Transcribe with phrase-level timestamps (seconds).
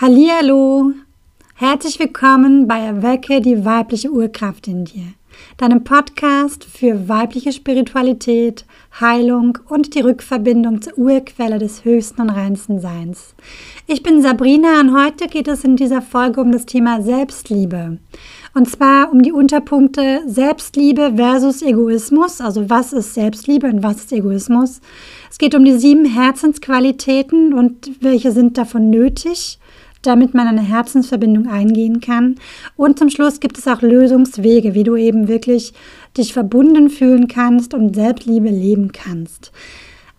[0.00, 0.94] Hallihallo!
[1.56, 5.04] Herzlich willkommen bei Erwecke die weibliche Urkraft in dir,
[5.58, 8.64] deinem Podcast für weibliche Spiritualität,
[8.98, 13.34] Heilung und die Rückverbindung zur Urquelle des höchsten und reinsten Seins.
[13.86, 17.98] Ich bin Sabrina und heute geht es in dieser Folge um das Thema Selbstliebe.
[18.54, 24.12] Und zwar um die Unterpunkte Selbstliebe versus Egoismus, also was ist Selbstliebe und was ist
[24.14, 24.80] Egoismus.
[25.30, 29.59] Es geht um die sieben Herzensqualitäten und welche sind davon nötig
[30.02, 32.36] damit man eine Herzensverbindung eingehen kann.
[32.76, 35.72] Und zum Schluss gibt es auch Lösungswege, wie du eben wirklich
[36.16, 39.52] dich verbunden fühlen kannst und Selbstliebe leben kannst.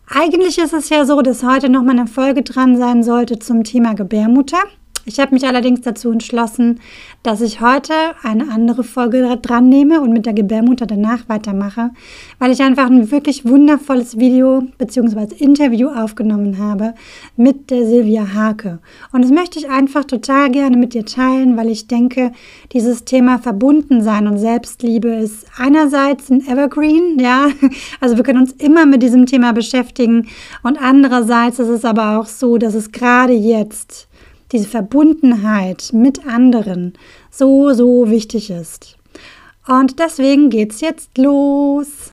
[0.08, 3.64] Eigentlich ist es ja so, dass heute noch mal eine Folge dran sein sollte zum
[3.64, 4.62] Thema Gebärmutter.
[5.06, 6.80] Ich habe mich allerdings dazu entschlossen,
[7.24, 11.90] dass ich heute eine andere Folge dran nehme und mit der Gebärmutter danach weitermache,
[12.38, 15.36] weil ich einfach ein wirklich wundervolles Video bzw.
[15.38, 16.94] Interview aufgenommen habe
[17.36, 18.78] mit der Silvia Hake.
[19.12, 22.32] Und das möchte ich einfach total gerne mit dir teilen, weil ich denke,
[22.72, 27.48] dieses Thema Verbundensein und Selbstliebe ist einerseits ein Evergreen, ja,
[28.00, 30.28] also wir können uns immer mit diesem Thema beschäftigen
[30.62, 34.08] und andererseits ist es aber auch so, dass es gerade jetzt
[34.52, 36.94] diese Verbundenheit mit anderen
[37.30, 38.98] so, so wichtig ist.
[39.68, 42.12] Und deswegen geht's jetzt los.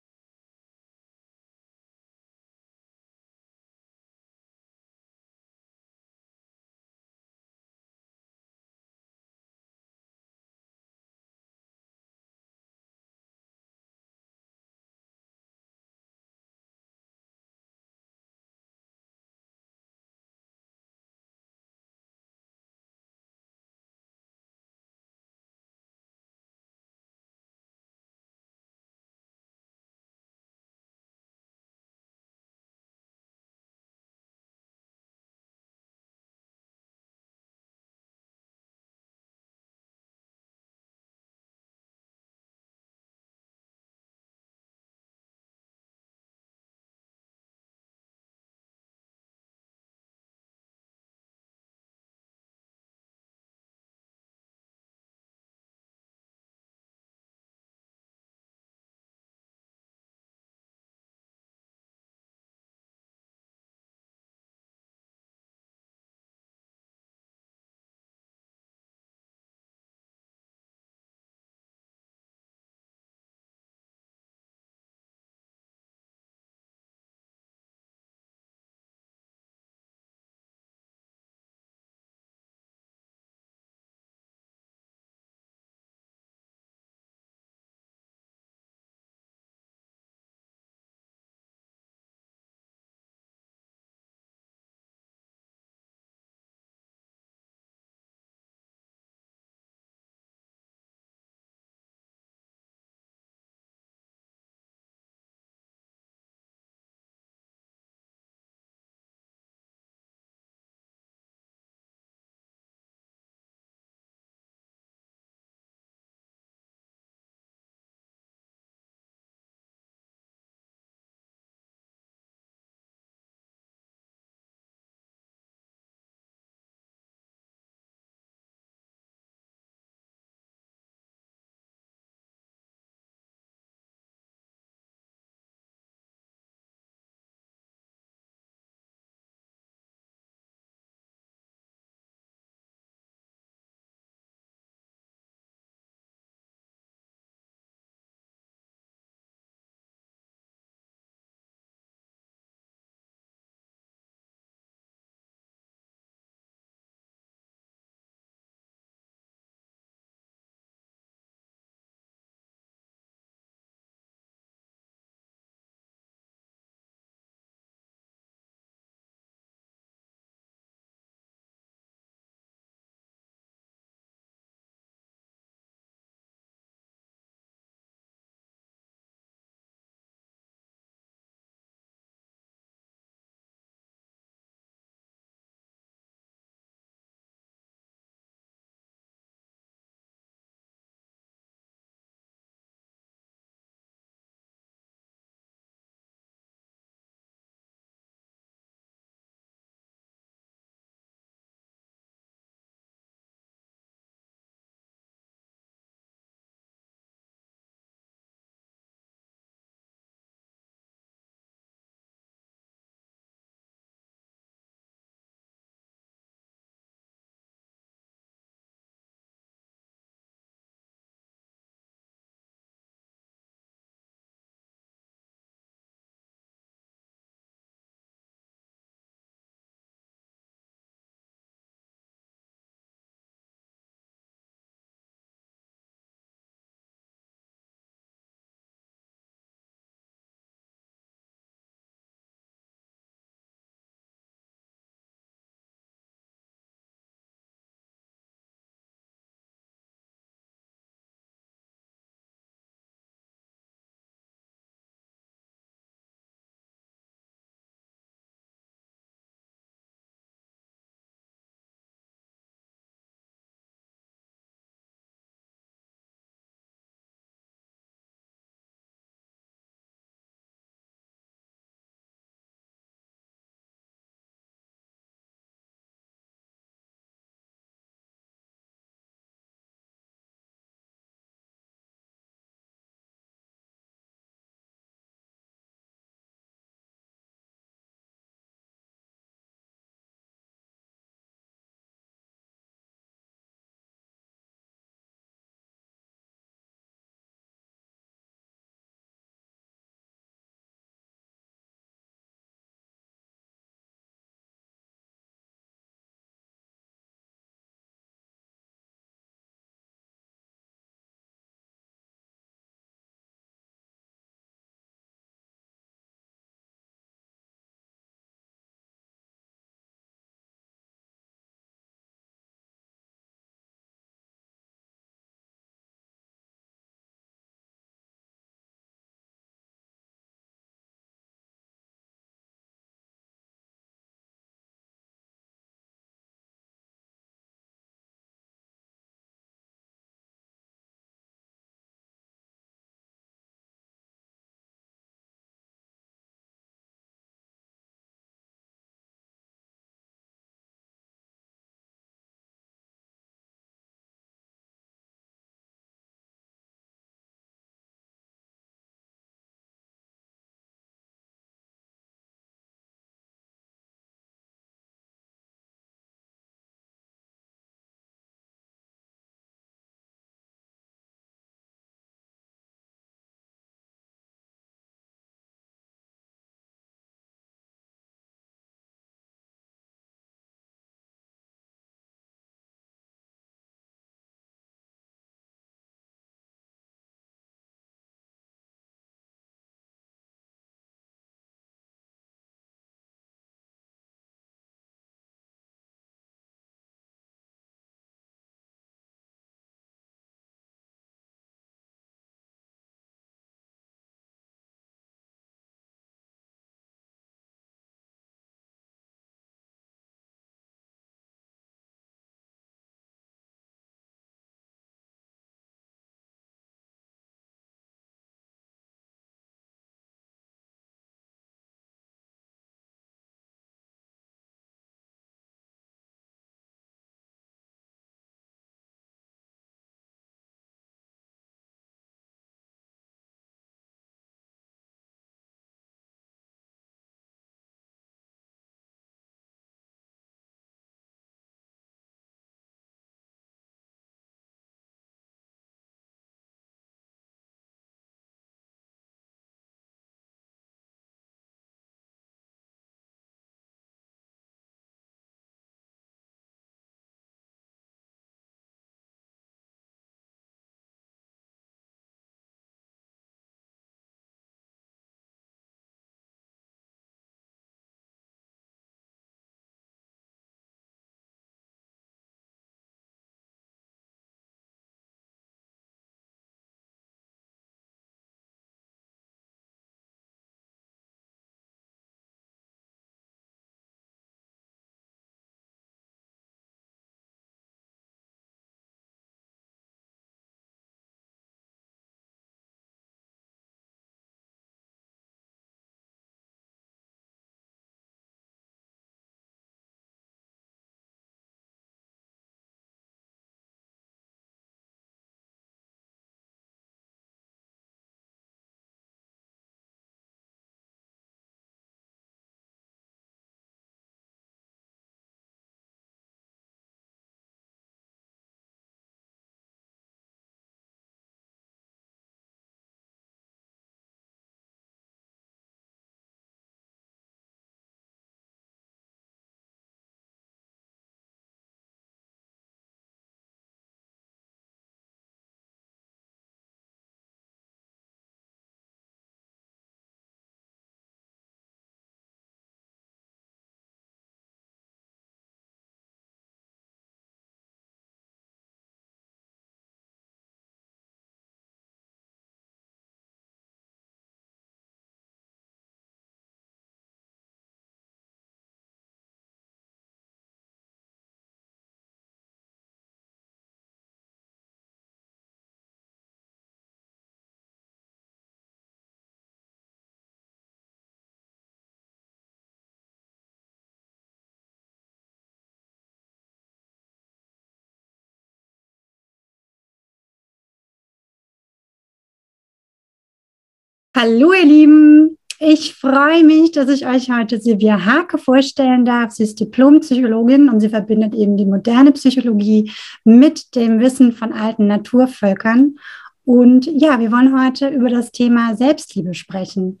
[584.22, 589.30] Hallo ihr Lieben, ich freue mich, dass ich euch heute Silvia Hake vorstellen darf.
[589.30, 592.92] Sie ist Diplompsychologin und sie verbindet eben die moderne Psychologie
[593.24, 595.96] mit dem Wissen von alten Naturvölkern.
[596.44, 600.00] Und ja, wir wollen heute über das Thema Selbstliebe sprechen.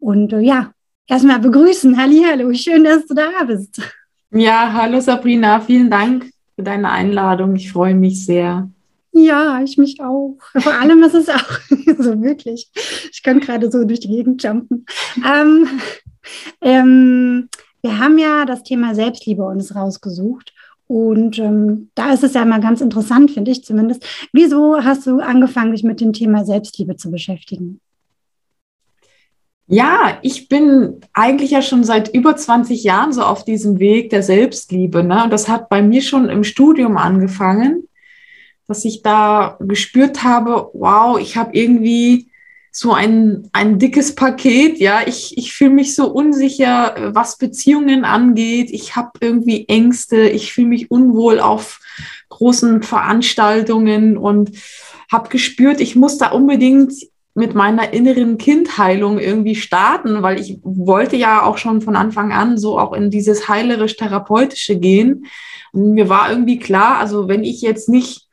[0.00, 0.72] Und äh, ja,
[1.06, 1.96] erstmal begrüßen.
[1.96, 3.80] Hallo, schön, dass du da bist.
[4.32, 7.54] Ja, hallo Sabrina, vielen Dank für deine Einladung.
[7.54, 8.68] Ich freue mich sehr.
[9.16, 10.36] Ja, ich mich auch.
[10.58, 11.60] Vor allem ist es auch
[11.98, 12.68] so wirklich.
[13.12, 14.86] Ich kann gerade so durch die Gegend jumpen.
[15.24, 15.68] Ähm,
[16.60, 17.48] ähm,
[17.80, 20.52] wir haben ja das Thema Selbstliebe uns rausgesucht.
[20.88, 24.04] Und ähm, da ist es ja mal ganz interessant, finde ich zumindest.
[24.32, 27.80] Wieso hast du angefangen, dich mit dem Thema Selbstliebe zu beschäftigen?
[29.68, 34.24] Ja, ich bin eigentlich ja schon seit über 20 Jahren so auf diesem Weg der
[34.24, 35.04] Selbstliebe.
[35.04, 35.22] Ne?
[35.22, 37.88] Und das hat bei mir schon im Studium angefangen
[38.66, 42.30] dass ich da gespürt habe, wow, ich habe irgendwie
[42.76, 48.70] so ein, ein dickes Paket, ja, ich, ich fühle mich so unsicher, was Beziehungen angeht,
[48.70, 51.80] ich habe irgendwie Ängste, ich fühle mich unwohl auf
[52.30, 54.50] großen Veranstaltungen und
[55.12, 56.92] habe gespürt, ich muss da unbedingt
[57.34, 62.58] mit meiner inneren Kindheilung irgendwie starten, weil ich wollte ja auch schon von Anfang an
[62.58, 65.26] so auch in dieses heilerisch-therapeutische gehen.
[65.72, 68.23] Und mir war irgendwie klar, also wenn ich jetzt nicht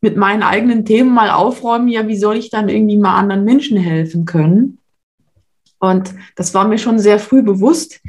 [0.00, 3.76] mit meinen eigenen Themen mal aufräumen, ja, wie soll ich dann irgendwie mal anderen Menschen
[3.76, 4.78] helfen können?
[5.80, 8.00] Und das war mir schon sehr früh bewusst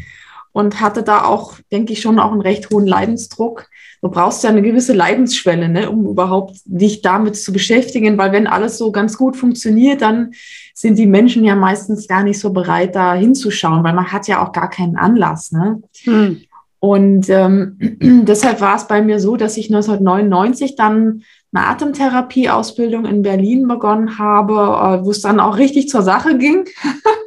[0.51, 3.67] und hatte da auch, denke ich, schon auch einen recht hohen Leidensdruck.
[4.01, 8.47] Du brauchst ja eine gewisse Leidensschwelle, ne, um überhaupt dich damit zu beschäftigen, weil wenn
[8.47, 10.31] alles so ganz gut funktioniert, dann
[10.73, 14.43] sind die Menschen ja meistens gar nicht so bereit, da hinzuschauen, weil man hat ja
[14.43, 15.51] auch gar keinen Anlass.
[15.51, 15.81] Ne?
[16.03, 16.41] Hm.
[16.79, 17.77] Und ähm,
[18.25, 24.17] deshalb war es bei mir so, dass ich 1999 dann eine Atemtherapieausbildung in Berlin begonnen
[24.17, 26.65] habe, äh, wo es dann auch richtig zur Sache ging.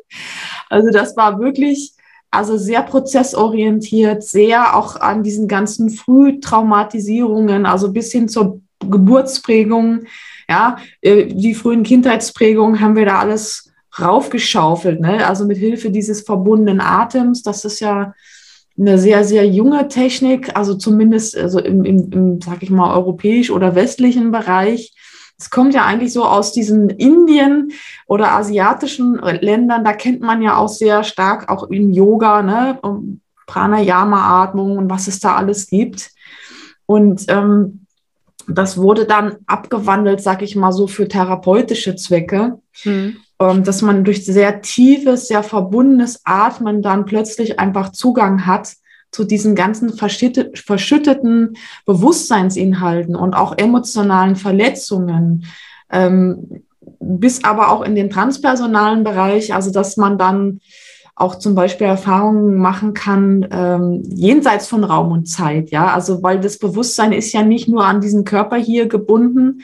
[0.70, 1.94] also das war wirklich
[2.30, 10.04] also sehr prozessorientiert, sehr auch an diesen ganzen Frühtraumatisierungen, also bis hin zur Geburtsprägung,
[10.48, 13.70] ja, äh, die frühen Kindheitsprägungen haben wir da alles
[14.00, 15.26] raufgeschaufelt, ne?
[15.26, 18.14] Also mit Hilfe dieses verbundenen Atems, das ist ja
[18.78, 23.50] eine sehr, sehr junge Technik, also zumindest also im, im, im, sag ich mal, europäisch
[23.50, 24.94] oder westlichen Bereich.
[25.38, 27.72] Es kommt ja eigentlich so aus diesen Indien
[28.06, 32.78] oder asiatischen Ländern, da kennt man ja auch sehr stark auch im Yoga, ne,
[33.46, 36.10] Pranayama-Atmung und was es da alles gibt.
[36.86, 37.86] Und ähm,
[38.48, 42.58] das wurde dann abgewandelt, sag ich mal so, für therapeutische Zwecke.
[42.84, 43.16] Mhm.
[43.42, 48.74] Ähm, dass man durch sehr tiefes, sehr verbundenes Atmen dann plötzlich einfach Zugang hat
[49.10, 55.44] zu diesen ganzen verschütteten Bewusstseinsinhalten und auch emotionalen Verletzungen,
[55.90, 56.62] ähm,
[56.98, 60.60] bis aber auch in den transpersonalen Bereich, also dass man dann
[61.14, 66.40] auch zum Beispiel Erfahrungen machen kann, ähm, jenseits von Raum und Zeit, ja, also weil
[66.40, 69.62] das Bewusstsein ist ja nicht nur an diesen Körper hier gebunden,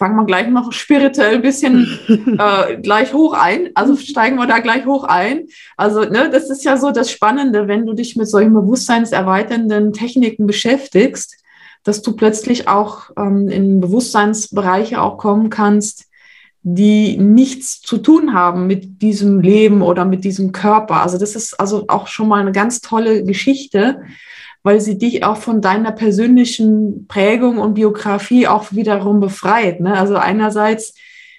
[0.00, 1.86] fangen wir gleich noch spirituell ein bisschen
[2.38, 3.68] äh, gleich hoch ein.
[3.74, 5.46] Also steigen wir da gleich hoch ein.
[5.76, 10.46] Also, ne, das ist ja so das Spannende, wenn du dich mit solchen bewusstseinserweiternden Techniken
[10.46, 11.36] beschäftigst,
[11.84, 16.06] dass du plötzlich auch ähm, in Bewusstseinsbereiche auch kommen kannst,
[16.62, 21.02] die nichts zu tun haben mit diesem Leben oder mit diesem Körper.
[21.02, 24.00] Also das ist also auch schon mal eine ganz tolle Geschichte
[24.62, 29.80] weil sie dich auch von deiner persönlichen Prägung und Biografie auch wiederum befreit.
[29.80, 29.94] Ne?
[29.94, 30.94] Also einerseits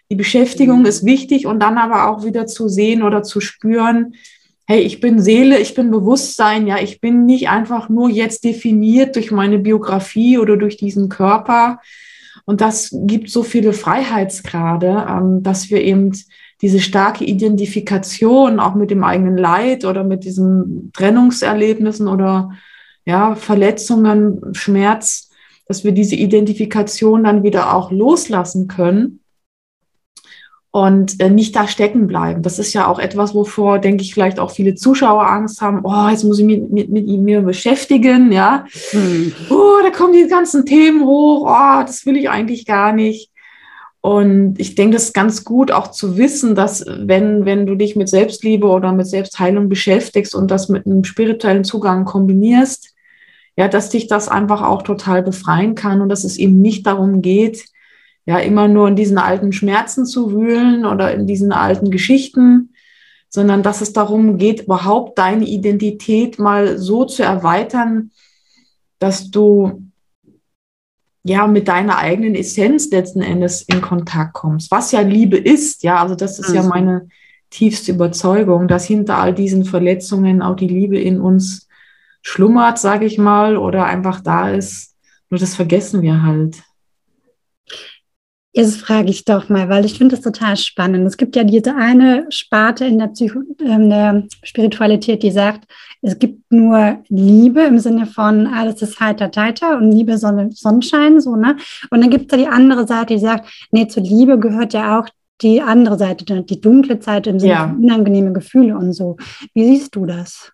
[0.10, 0.86] die Beschäftigung mhm.
[0.86, 4.16] ist wichtig und dann aber auch wieder zu sehen oder zu spüren,
[4.68, 9.16] hey, ich bin Seele, ich bin Bewusstsein, ja, ich bin nicht einfach nur jetzt definiert
[9.16, 11.80] durch meine Biografie oder durch diesen Körper.
[12.46, 16.12] Und das gibt so viele Freiheitsgrade, ähm, dass wir eben
[16.62, 22.52] diese starke Identifikation auch mit dem eigenen Leid oder mit diesen Trennungserlebnissen oder
[23.06, 25.30] ja, Verletzungen, Schmerz,
[25.68, 29.22] dass wir diese Identifikation dann wieder auch loslassen können
[30.72, 32.42] und äh, nicht da stecken bleiben.
[32.42, 35.82] Das ist ja auch etwas, wovor, denke ich, vielleicht auch viele Zuschauer Angst haben.
[35.84, 38.66] Oh, jetzt muss ich mich mit, mit, mit mir beschäftigen, ja.
[38.92, 39.34] Hm.
[39.50, 41.46] Oh, da kommen die ganzen Themen hoch.
[41.46, 43.32] Oh, das will ich eigentlich gar nicht.
[44.02, 47.96] Und ich denke, das ist ganz gut auch zu wissen, dass wenn, wenn du dich
[47.96, 52.96] mit Selbstliebe oder mit Selbstheilung beschäftigst und das mit einem spirituellen Zugang kombinierst,
[53.56, 57.22] ja, dass dich das einfach auch total befreien kann und dass es eben nicht darum
[57.22, 57.66] geht,
[58.26, 62.74] ja, immer nur in diesen alten Schmerzen zu wühlen oder in diesen alten Geschichten,
[63.30, 68.12] sondern dass es darum geht, überhaupt deine Identität mal so zu erweitern,
[69.00, 69.91] dass du
[71.24, 76.02] ja mit deiner eigenen Essenz letzten Endes in Kontakt kommst, was ja Liebe ist, ja,
[76.02, 76.56] also das ist mhm.
[76.56, 77.08] ja meine
[77.50, 81.68] tiefste Überzeugung, dass hinter all diesen Verletzungen auch die Liebe in uns
[82.22, 84.96] schlummert, sage ich mal, oder einfach da ist.
[85.30, 86.64] Nur das vergessen wir halt.
[88.54, 91.08] Jetzt frage ich doch mal, weil ich finde das total spannend.
[91.08, 96.18] Es gibt ja diese eine Sparte in der, Psycho in der Spiritualität, die sagt, es
[96.18, 101.36] gibt nur Liebe im Sinne von alles ist heiter teiter und Liebe Sonne, Sonnenschein, so,
[101.36, 101.58] ne?
[101.92, 105.00] Und dann gibt es da die andere Seite, die sagt, nee, zur Liebe gehört ja
[105.00, 105.08] auch
[105.42, 107.68] die andere Seite, die dunkle Seite im Sinne ja.
[107.68, 109.18] von unangenehme Gefühle und so.
[109.54, 110.52] Wie siehst du das?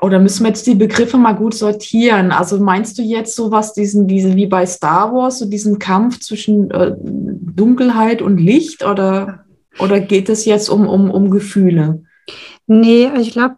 [0.00, 2.30] Oder müssen wir jetzt die Begriffe mal gut sortieren?
[2.32, 6.70] Also meinst du jetzt sowas, diesen, diesen wie bei Star Wars, so diesen Kampf zwischen
[6.70, 9.44] äh, Dunkelheit und Licht oder,
[9.78, 12.02] oder geht es jetzt um, um, um Gefühle?
[12.66, 13.56] Nee, ich glaube,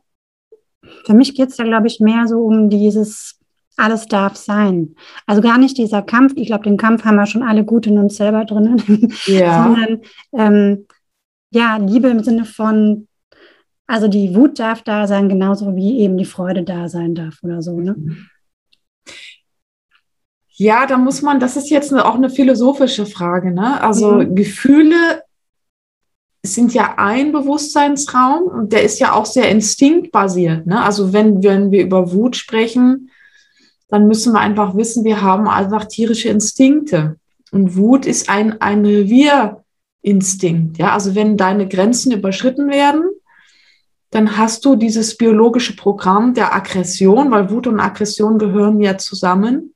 [1.07, 3.39] für mich geht es da, glaube ich, mehr so um dieses
[3.77, 4.95] alles darf sein.
[5.27, 6.33] Also gar nicht dieser Kampf.
[6.37, 9.13] Ich glaube, den Kampf haben wir schon alle gut in uns selber drin.
[9.27, 9.65] Ja.
[9.65, 10.01] Sondern
[10.33, 10.87] ähm,
[11.51, 13.07] ja, Liebe im Sinne von
[13.87, 17.63] also die Wut darf da sein, genauso wie eben die Freude da sein darf oder
[17.63, 17.95] so, ne?
[20.59, 23.81] Ja, da muss man, das ist jetzt auch eine philosophische Frage, ne?
[23.81, 24.35] Also mhm.
[24.35, 25.23] Gefühle
[26.47, 30.67] sind ja ein Bewusstseinsraum und der ist ja auch sehr instinktbasiert.
[30.67, 30.83] Ne?
[30.83, 33.11] Also wenn, wenn wir über Wut sprechen,
[33.89, 37.17] dann müssen wir einfach wissen, wir haben einfach tierische Instinkte.
[37.53, 40.79] Und Wut ist ein, ein Revierinstinkt.
[40.79, 40.93] Ja?
[40.93, 43.05] Also wenn deine Grenzen überschritten werden,
[44.11, 49.75] dann hast du dieses biologische Programm der Aggression, weil Wut und Aggression gehören ja zusammen,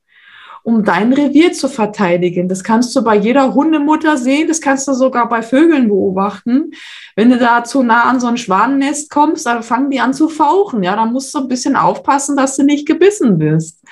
[0.63, 2.47] um dein Revier zu verteidigen.
[2.47, 6.71] Das kannst du bei jeder Hundemutter sehen, das kannst du sogar bei Vögeln beobachten.
[7.15, 10.29] Wenn du da zu nah an so ein Schwanennest kommst, dann fangen die an zu
[10.29, 10.83] fauchen.
[10.83, 13.83] Ja, dann musst du ein bisschen aufpassen, dass du nicht gebissen wirst.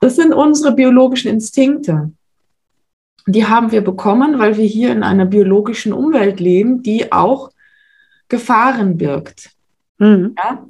[0.00, 2.12] Das sind unsere biologischen Instinkte.
[3.26, 7.50] Die haben wir bekommen, weil wir hier in einer biologischen Umwelt leben, die auch
[8.28, 9.50] Gefahren birgt.
[9.98, 10.34] Mhm.
[10.36, 10.64] Ja?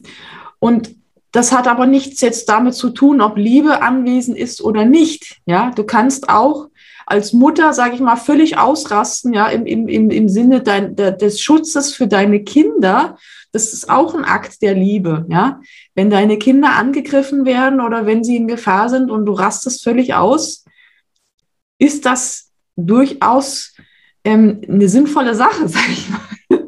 [0.58, 0.94] Und
[1.36, 5.36] das hat aber nichts jetzt damit zu tun, ob Liebe anwesend ist oder nicht.
[5.44, 6.68] Ja, du kannst auch
[7.04, 11.42] als Mutter, sage ich mal, völlig ausrasten, ja, im, im, im, Sinne dein, der, des
[11.42, 13.18] Schutzes für deine Kinder.
[13.52, 15.60] Das ist auch ein Akt der Liebe, ja.
[15.94, 20.14] Wenn deine Kinder angegriffen werden oder wenn sie in Gefahr sind und du rastest völlig
[20.14, 20.64] aus,
[21.78, 23.74] ist das durchaus
[24.24, 26.66] ähm, eine sinnvolle Sache, sage ich mal.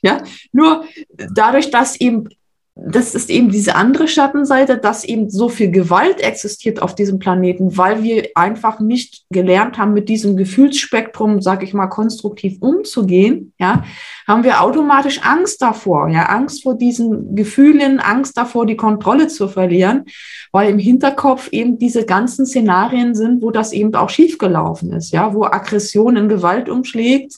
[0.00, 2.30] Ja, nur dadurch, dass eben
[2.78, 7.78] das ist eben diese andere Schattenseite, dass eben so viel Gewalt existiert auf diesem Planeten,
[7.78, 13.84] weil wir einfach nicht gelernt haben, mit diesem Gefühlsspektrum, sage ich mal, konstruktiv umzugehen, ja,
[14.28, 19.48] haben wir automatisch Angst davor, ja, Angst vor diesen Gefühlen, Angst davor, die Kontrolle zu
[19.48, 20.04] verlieren,
[20.52, 25.32] weil im Hinterkopf eben diese ganzen Szenarien sind, wo das eben auch schiefgelaufen ist, ja,
[25.32, 27.36] wo Aggression in Gewalt umschlägt,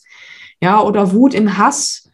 [0.60, 2.07] ja, oder Wut in Hass,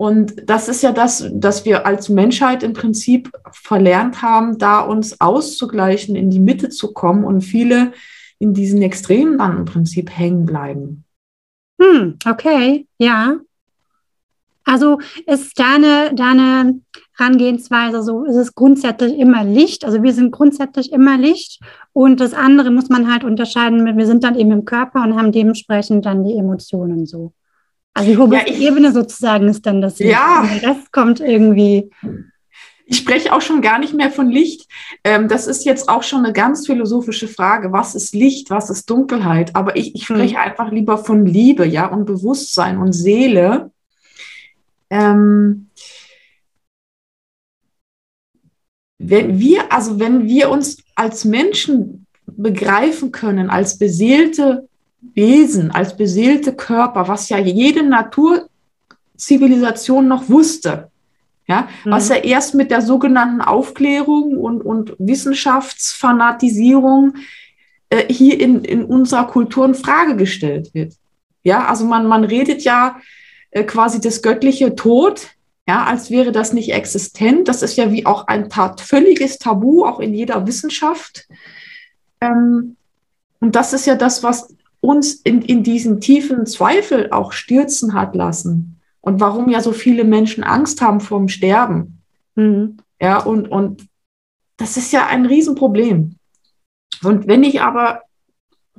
[0.00, 5.20] und das ist ja das, dass wir als Menschheit im Prinzip verlernt haben, da uns
[5.20, 7.90] auszugleichen, in die Mitte zu kommen und viele
[8.38, 11.04] in diesen Extremen dann im Prinzip hängen bleiben.
[11.82, 13.38] Hm, okay, ja.
[14.64, 16.80] Also ist deine, deine
[17.16, 21.58] Herangehensweise so, ist es grundsätzlich immer Licht, also wir sind grundsätzlich immer Licht
[21.92, 25.16] und das andere muss man halt unterscheiden mit, wir sind dann eben im Körper und
[25.16, 27.32] haben dementsprechend dann die Emotionen so.
[27.98, 30.12] Also die oberste ja, Ebene sozusagen ist dann das Licht.
[30.12, 30.42] Ja.
[30.42, 31.90] Und der Rest kommt irgendwie.
[32.86, 34.68] Ich spreche auch schon gar nicht mehr von Licht.
[35.02, 37.72] Ähm, das ist jetzt auch schon eine ganz philosophische Frage.
[37.72, 38.50] Was ist Licht?
[38.50, 39.56] Was ist Dunkelheit?
[39.56, 40.42] Aber ich, ich spreche hm.
[40.42, 43.72] einfach lieber von Liebe, ja, und Bewusstsein und Seele.
[44.90, 45.68] Ähm,
[48.98, 54.68] wenn wir, also wenn wir uns als Menschen begreifen können, als beseelte
[55.00, 60.90] Wesen, als beseelte Körper, was ja jede Naturzivilisation noch wusste.
[61.46, 61.92] Ja, mhm.
[61.92, 67.14] was ja erst mit der sogenannten Aufklärung und, und Wissenschaftsfanatisierung
[67.88, 70.92] äh, hier in, in unserer Kultur in Frage gestellt wird.
[71.42, 73.00] Ja, also man, man redet ja
[73.50, 75.28] äh, quasi das göttliche Tod,
[75.66, 77.48] ja, als wäre das nicht existent.
[77.48, 81.26] Das ist ja wie auch ein tat, völliges Tabu, auch in jeder Wissenschaft.
[82.20, 82.76] Ähm,
[83.40, 88.14] und das ist ja das, was uns in, in diesen tiefen Zweifel auch stürzen hat
[88.14, 92.02] lassen und warum ja so viele Menschen Angst haben vorm Sterben.
[92.34, 92.78] Mhm.
[93.00, 93.86] Ja, und, und
[94.56, 96.16] das ist ja ein Riesenproblem.
[97.02, 98.02] Und wenn ich aber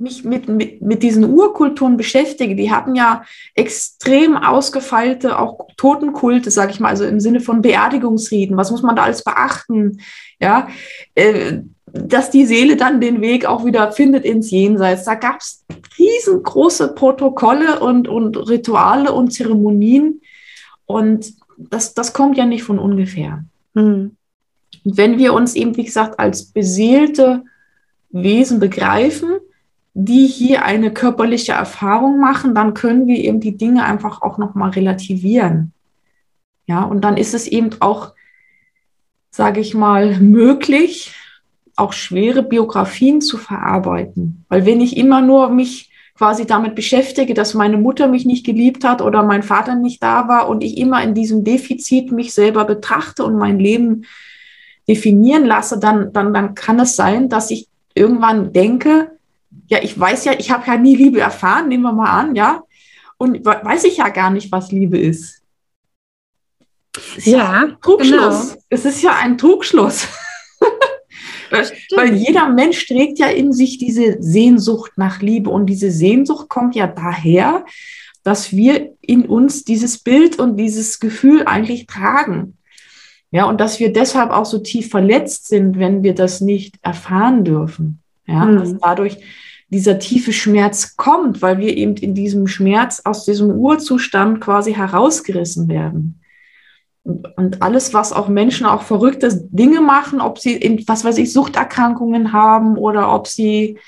[0.00, 3.24] mich mit, mit, mit diesen Urkulturen beschäftige, die hatten ja
[3.54, 8.56] extrem ausgefeilte auch Totenkulte, sage ich mal, also im Sinne von Beerdigungsriten.
[8.56, 10.00] Was muss man da alles beachten?
[10.40, 10.68] Ja,
[11.14, 11.60] äh,
[11.92, 15.04] dass die Seele dann den Weg auch wieder findet ins Jenseits.
[15.04, 15.64] Da gab es
[15.98, 20.20] riesengroße Protokolle und, und Rituale und Zeremonien.
[20.86, 23.44] Und das, das kommt ja nicht von ungefähr.
[23.74, 24.16] Mhm.
[24.84, 27.44] Und wenn wir uns eben, wie gesagt, als beseelte
[28.10, 29.38] Wesen begreifen,
[29.94, 34.70] die hier eine körperliche Erfahrung machen, dann können wir eben die Dinge einfach auch nochmal
[34.70, 35.72] relativieren.
[36.66, 38.14] Ja, und dann ist es eben auch,
[39.30, 41.12] sage ich mal, möglich,
[41.76, 44.44] auch schwere Biografien zu verarbeiten.
[44.48, 45.90] Weil wenn ich immer nur mich
[46.20, 50.28] quasi damit beschäftige, dass meine Mutter mich nicht geliebt hat oder mein Vater nicht da
[50.28, 54.04] war und ich immer in diesem Defizit mich selber betrachte und mein Leben
[54.86, 59.12] definieren lasse, dann, dann, dann kann es sein, dass ich irgendwann denke,
[59.68, 62.64] ja, ich weiß ja, ich habe ja nie Liebe erfahren, nehmen wir mal an, ja,
[63.16, 65.42] und weiß ich ja gar nicht, was Liebe ist.
[67.16, 68.48] ist ja, ja Trugschluss.
[68.52, 68.62] Genau.
[68.68, 70.06] Es ist ja ein Trugschluss.
[71.50, 76.74] Weil jeder Mensch trägt ja in sich diese Sehnsucht nach Liebe und diese Sehnsucht kommt
[76.74, 77.64] ja daher,
[78.22, 82.56] dass wir in uns dieses Bild und dieses Gefühl eigentlich tragen.
[83.32, 87.44] Ja, und dass wir deshalb auch so tief verletzt sind, wenn wir das nicht erfahren
[87.44, 88.00] dürfen.
[88.26, 88.58] Ja, mhm.
[88.58, 89.18] dass dadurch
[89.68, 95.68] dieser tiefe Schmerz kommt, weil wir eben in diesem Schmerz aus diesem Urzustand quasi herausgerissen
[95.68, 96.19] werden.
[97.02, 101.32] Und, alles, was auch Menschen auch verrückte Dinge machen, ob sie, in, was weiß ich,
[101.32, 103.78] Suchterkrankungen haben oder ob sie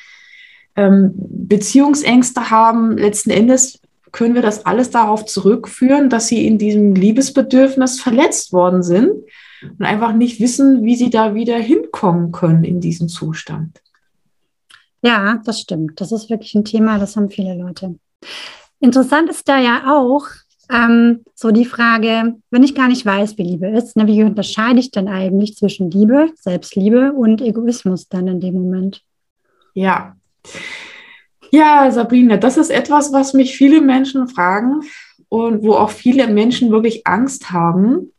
[0.77, 3.81] ähm, Beziehungsängste haben, letzten Endes
[4.13, 9.11] können wir das alles darauf zurückführen, dass sie in diesem Liebesbedürfnis verletzt worden sind
[9.63, 13.81] und einfach nicht wissen, wie sie da wieder hinkommen können in diesen Zustand.
[15.03, 16.01] Ja, das stimmt.
[16.01, 17.97] Das ist wirklich ein Thema, das haben viele Leute.
[18.81, 20.27] Interessant ist da ja auch
[20.73, 24.81] ähm, so die Frage, wenn ich gar nicht weiß, wie Liebe ist, ne, wie unterscheide
[24.81, 29.03] ich denn eigentlich zwischen Liebe, Selbstliebe und Egoismus dann in dem Moment?
[29.75, 30.17] Ja.
[31.51, 34.81] Ja, Sabrina, das ist etwas, was mich viele Menschen fragen
[35.29, 38.13] und wo auch viele Menschen wirklich Angst haben,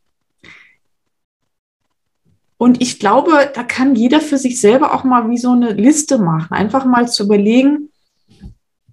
[2.56, 6.18] und ich glaube, da kann jeder für sich selber auch mal wie so eine Liste
[6.18, 6.54] machen.
[6.54, 7.90] Einfach mal zu überlegen,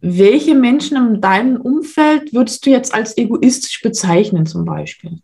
[0.01, 5.19] welche Menschen in deinem Umfeld würdest du jetzt als egoistisch bezeichnen zum Beispiel?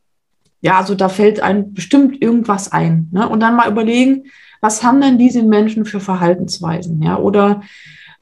[0.61, 3.09] Ja, also da fällt einem bestimmt irgendwas ein.
[3.11, 3.27] Ne?
[3.27, 4.25] Und dann mal überlegen,
[4.61, 7.01] was haben denn diese Menschen für Verhaltensweisen?
[7.01, 7.61] Ja, oder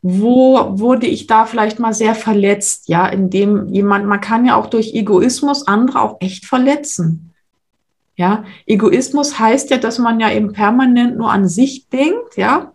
[0.02, 2.88] wo wurde ich da vielleicht mal sehr verletzt?
[2.88, 7.34] Ja, indem jemand, man kann ja auch durch Egoismus andere auch echt verletzen.
[8.16, 12.72] Ja, Egoismus heißt ja, dass man ja eben permanent nur an sich denkt, ja,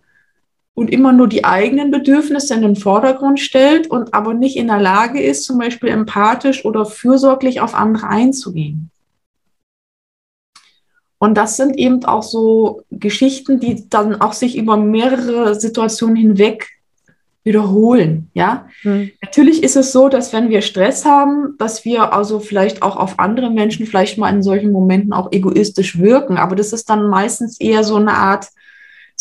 [0.73, 4.79] und immer nur die eigenen Bedürfnisse in den Vordergrund stellt und aber nicht in der
[4.79, 8.89] Lage ist, zum Beispiel empathisch oder fürsorglich auf andere einzugehen.
[11.19, 16.67] Und das sind eben auch so Geschichten, die dann auch sich über mehrere Situationen hinweg
[17.43, 18.29] wiederholen.
[18.33, 19.11] Ja, mhm.
[19.21, 23.19] natürlich ist es so, dass wenn wir Stress haben, dass wir also vielleicht auch auf
[23.19, 26.37] andere Menschen vielleicht mal in solchen Momenten auch egoistisch wirken.
[26.37, 28.47] Aber das ist dann meistens eher so eine Art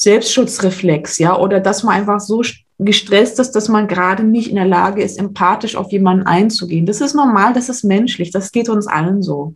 [0.00, 2.40] Selbstschutzreflex, ja, oder dass man einfach so
[2.78, 6.86] gestresst ist, dass man gerade nicht in der Lage ist, empathisch auf jemanden einzugehen.
[6.86, 9.54] Das ist normal, das ist menschlich, das geht uns allen so.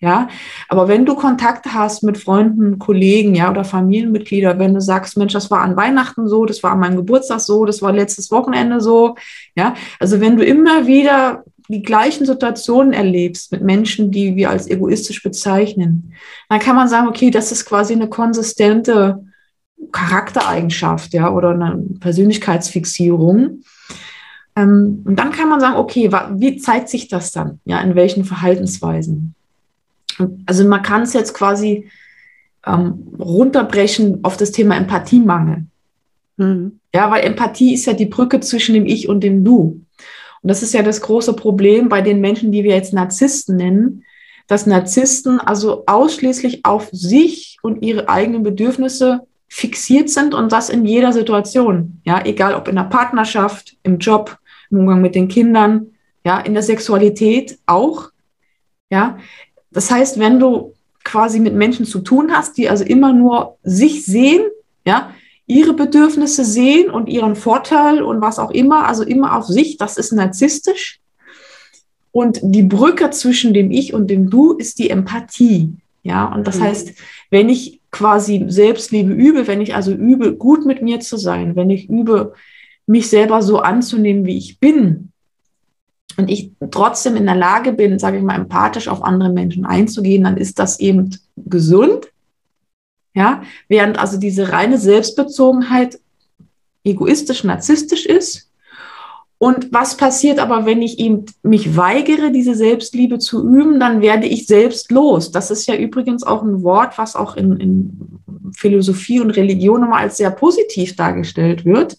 [0.00, 0.28] Ja,
[0.70, 5.34] aber wenn du Kontakte hast mit Freunden, Kollegen, ja, oder Familienmitgliedern, wenn du sagst, Mensch,
[5.34, 8.80] das war an Weihnachten so, das war an meinem Geburtstag so, das war letztes Wochenende
[8.80, 9.16] so,
[9.54, 14.66] ja, also wenn du immer wieder die gleichen Situationen erlebst mit Menschen, die wir als
[14.66, 16.14] egoistisch bezeichnen,
[16.48, 19.24] dann kann man sagen, okay, das ist quasi eine konsistente
[19.92, 23.62] Charaktereigenschaft, ja, oder eine Persönlichkeitsfixierung.
[24.56, 27.60] Ähm, und dann kann man sagen, okay, wie zeigt sich das dann?
[27.64, 29.34] Ja, in welchen Verhaltensweisen?
[30.46, 31.88] Also man kann es jetzt quasi
[32.66, 35.66] ähm, runterbrechen auf das Thema Empathiemangel.
[36.36, 36.78] Mhm.
[36.94, 39.80] Ja, weil Empathie ist ja die Brücke zwischen dem Ich und dem Du.
[40.42, 44.04] Und das ist ja das große Problem bei den Menschen, die wir jetzt Narzissten nennen,
[44.46, 50.84] dass Narzissten also ausschließlich auf sich und ihre eigenen Bedürfnisse fixiert sind und das in
[50.84, 52.00] jeder Situation.
[52.04, 54.38] Ja, egal ob in der Partnerschaft, im Job,
[54.70, 55.86] im Umgang mit den Kindern,
[56.24, 58.10] ja, in der Sexualität auch.
[58.90, 59.18] Ja,
[59.70, 60.74] das heißt, wenn du
[61.04, 64.42] quasi mit Menschen zu tun hast, die also immer nur sich sehen,
[64.86, 65.12] ja,
[65.46, 69.98] ihre Bedürfnisse sehen und ihren Vorteil und was auch immer, also immer auf sich, das
[69.98, 71.00] ist narzisstisch.
[72.12, 75.74] Und die Brücke zwischen dem Ich und dem Du ist die Empathie.
[76.02, 76.62] Ja, und das mhm.
[76.62, 76.92] heißt,
[77.30, 81.70] wenn ich quasi Selbstliebe übe, wenn ich also übe, gut mit mir zu sein, wenn
[81.70, 82.34] ich übe,
[82.86, 85.12] mich selber so anzunehmen, wie ich bin,
[86.16, 90.24] und ich trotzdem in der Lage bin, sage ich mal, empathisch auf andere Menschen einzugehen,
[90.24, 92.08] dann ist das eben gesund.
[93.14, 95.98] Ja, während also diese reine Selbstbezogenheit
[96.84, 98.50] egoistisch, narzisstisch ist.
[99.44, 104.26] Und was passiert aber, wenn ich ihm, mich weigere, diese Selbstliebe zu üben, dann werde
[104.26, 105.32] ich selbstlos.
[105.32, 109.98] Das ist ja übrigens auch ein Wort, was auch in, in Philosophie und Religion immer
[109.98, 111.98] als sehr positiv dargestellt wird,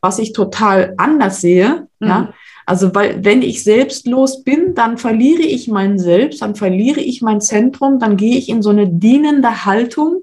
[0.00, 1.88] was ich total anders sehe.
[1.98, 2.08] Mhm.
[2.08, 2.34] Ja?
[2.66, 7.40] Also, weil wenn ich selbstlos bin, dann verliere ich mein Selbst, dann verliere ich mein
[7.40, 10.22] Zentrum, dann gehe ich in so eine dienende Haltung,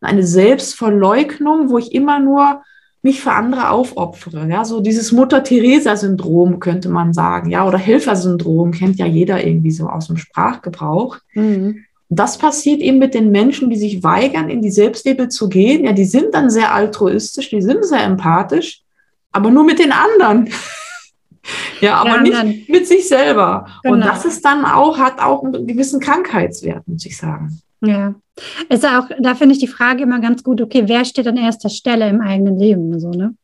[0.00, 2.62] eine Selbstverleugnung, wo ich immer nur
[3.02, 4.46] mich für andere aufopfere.
[4.48, 9.88] Ja, so dieses Mutter-Theresa-Syndrom könnte man sagen, ja, oder Helfersyndrom kennt ja jeder irgendwie so
[9.88, 11.18] aus dem Sprachgebrauch.
[11.34, 11.84] Mhm.
[12.08, 15.84] Das passiert eben mit den Menschen, die sich weigern, in die Selbstliebe zu gehen.
[15.84, 18.82] Ja, die sind dann sehr altruistisch, die sind sehr empathisch,
[19.32, 20.50] aber nur mit den anderen.
[21.80, 23.66] ja, aber ja, nicht mit sich selber.
[23.82, 23.94] Genau.
[23.94, 27.60] Und das ist dann auch, hat auch einen gewissen Krankheitswert, muss ich sagen.
[27.84, 28.14] Ja.
[28.68, 31.68] Ist auch, da finde ich die Frage immer ganz gut, okay, wer steht an erster
[31.68, 32.98] Stelle im eigenen Leben?
[32.98, 33.34] So, ne?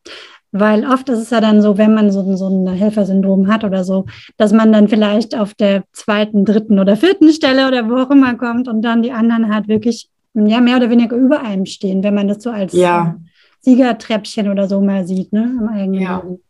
[0.51, 3.85] Weil oft ist es ja dann so, wenn man so, so ein Helfersyndrom hat oder
[3.85, 4.07] so,
[4.39, 8.35] dass man dann vielleicht auf der zweiten, dritten oder vierten Stelle oder wo auch immer
[8.35, 12.15] kommt und dann die anderen halt wirklich ja, mehr oder weniger über einem stehen, wenn
[12.15, 13.17] man das so als ja.
[13.61, 15.43] Siegertreppchen oder so mal sieht, ne?
[15.61, 16.17] Im eigenen ja.
[16.23, 16.41] Leben.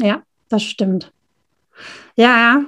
[0.00, 1.12] Ja, das stimmt.
[2.16, 2.64] Ja,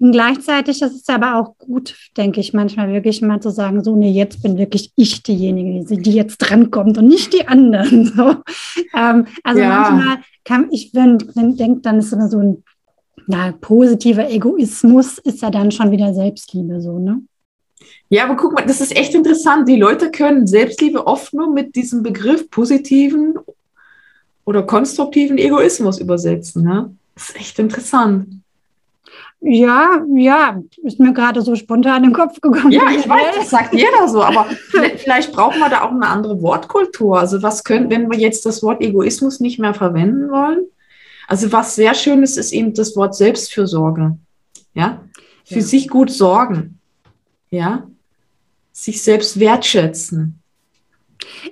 [0.00, 4.10] gleichzeitig ist es aber auch gut, denke ich, manchmal wirklich mal zu sagen, so, nee,
[4.10, 8.04] jetzt bin wirklich ich diejenige, die jetzt drankommt und nicht die anderen.
[8.14, 8.36] So.
[8.94, 9.68] Ähm, also ja.
[9.68, 12.62] manchmal kann ich, wenn, wenn denke, dann ist immer so ein
[13.26, 17.22] na, positiver Egoismus, ist ja dann schon wieder Selbstliebe, so, ne?
[18.08, 19.68] Ja, aber guck mal, das ist echt interessant.
[19.68, 23.34] Die Leute können Selbstliebe oft nur mit diesem Begriff positiven
[24.44, 26.64] oder konstruktiven Egoismus übersetzen.
[26.64, 26.94] Ne?
[27.14, 28.43] Das ist echt interessant.
[29.46, 32.72] Ja, ja, ist mir gerade so spontan im Kopf gekommen.
[32.72, 34.46] Ja, ich weiß, das sagt jeder so, aber
[34.96, 37.18] vielleicht brauchen wir da auch eine andere Wortkultur.
[37.20, 40.64] Also was können, wenn wir jetzt das Wort Egoismus nicht mehr verwenden wollen?
[41.28, 44.16] Also was sehr schön ist, ist eben das Wort Selbstfürsorge.
[44.72, 45.02] Ja,
[45.44, 45.60] für ja.
[45.60, 46.80] sich gut sorgen.
[47.50, 47.86] Ja,
[48.72, 50.40] sich selbst wertschätzen.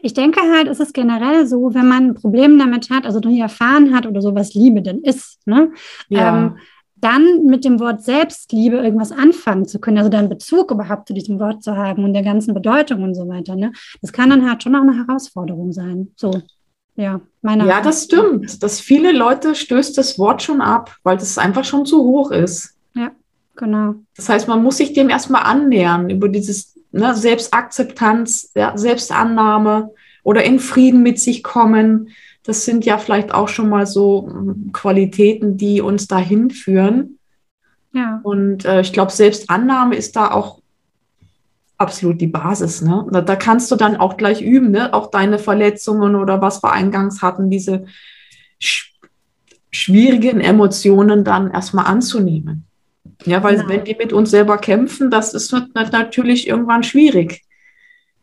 [0.00, 3.40] Ich denke halt, es ist generell so, wenn man ein Problem damit hat, also nie
[3.40, 5.72] erfahren hat oder so, was Liebe denn ist, ne?
[6.08, 6.46] Ja.
[6.46, 6.58] Ähm,
[7.02, 11.40] dann mit dem Wort Selbstliebe irgendwas anfangen zu können, also dann Bezug überhaupt zu diesem
[11.40, 13.72] Wort zu haben und der ganzen Bedeutung und so weiter, ne?
[14.00, 16.12] Das kann dann halt schon auch eine Herausforderung sein.
[16.16, 16.40] So,
[16.94, 17.66] ja, meine.
[17.66, 18.62] Ja, das stimmt.
[18.62, 22.76] Dass viele Leute stößt das Wort schon ab, weil das einfach schon zu hoch ist.
[22.94, 23.10] Ja,
[23.56, 23.96] genau.
[24.16, 29.90] Das heißt, man muss sich dem erstmal annähern über dieses ne, Selbstakzeptanz, ja, Selbstannahme
[30.22, 32.10] oder in Frieden mit sich kommen
[32.44, 37.18] das sind ja vielleicht auch schon mal so hm, Qualitäten, die uns dahin führen.
[37.92, 38.20] Ja.
[38.22, 40.60] Und äh, ich glaube, Selbstannahme ist da auch
[41.76, 42.80] absolut die Basis.
[42.82, 43.06] Ne?
[43.10, 44.92] Da, da, kannst du dann auch gleich üben, ne?
[44.94, 47.86] auch deine Verletzungen oder was wir eingangs hatten, diese
[48.58, 48.88] sch
[49.74, 52.66] schwierigen Emotionen dann erstmal anzunehmen.
[53.24, 53.68] Ja, weil genau.
[53.70, 57.42] wenn wir mit uns selber kämpfen, das ist natürlich irgendwann schwierig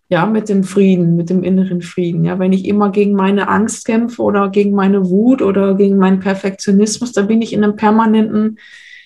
[0.09, 2.25] ja, mit dem Frieden, mit dem inneren Frieden.
[2.25, 6.19] Ja, wenn ich immer gegen meine Angst kämpfe oder gegen meine Wut oder gegen meinen
[6.19, 8.57] Perfektionismus, dann bin ich in einem permanenten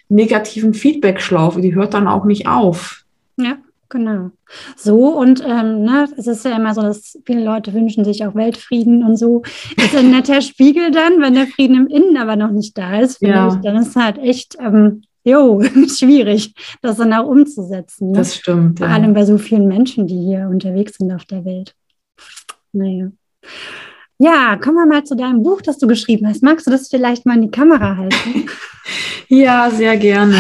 [0.08, 1.60] negativen Feedback-Schlaufe.
[1.60, 3.04] Die hört dann auch nicht auf.
[3.36, 3.58] Ja,
[3.90, 4.32] genau.
[4.78, 8.34] So und ähm, ne, es ist ja immer so, dass viele Leute wünschen sich auch
[8.34, 9.42] Weltfrieden und so.
[9.76, 13.22] Ist ein netter Spiegel dann, wenn der Frieden im Innen aber noch nicht da ist.
[13.22, 13.50] Ja.
[13.50, 18.12] Ich, dann ist halt echt ähm, jo, schwierig, das dann auch umzusetzen.
[18.12, 18.18] Ne?
[18.18, 18.80] Das stimmt.
[18.80, 18.94] Vor ja.
[18.94, 21.76] allem bei so vielen Menschen, die hier unterwegs sind auf der Welt.
[22.72, 23.12] Naja.
[24.20, 26.44] Ja, kommen wir mal zu deinem Buch, das du geschrieben hast.
[26.44, 28.48] Magst du das vielleicht mal in die Kamera halten?
[29.28, 30.38] ja, sehr gerne.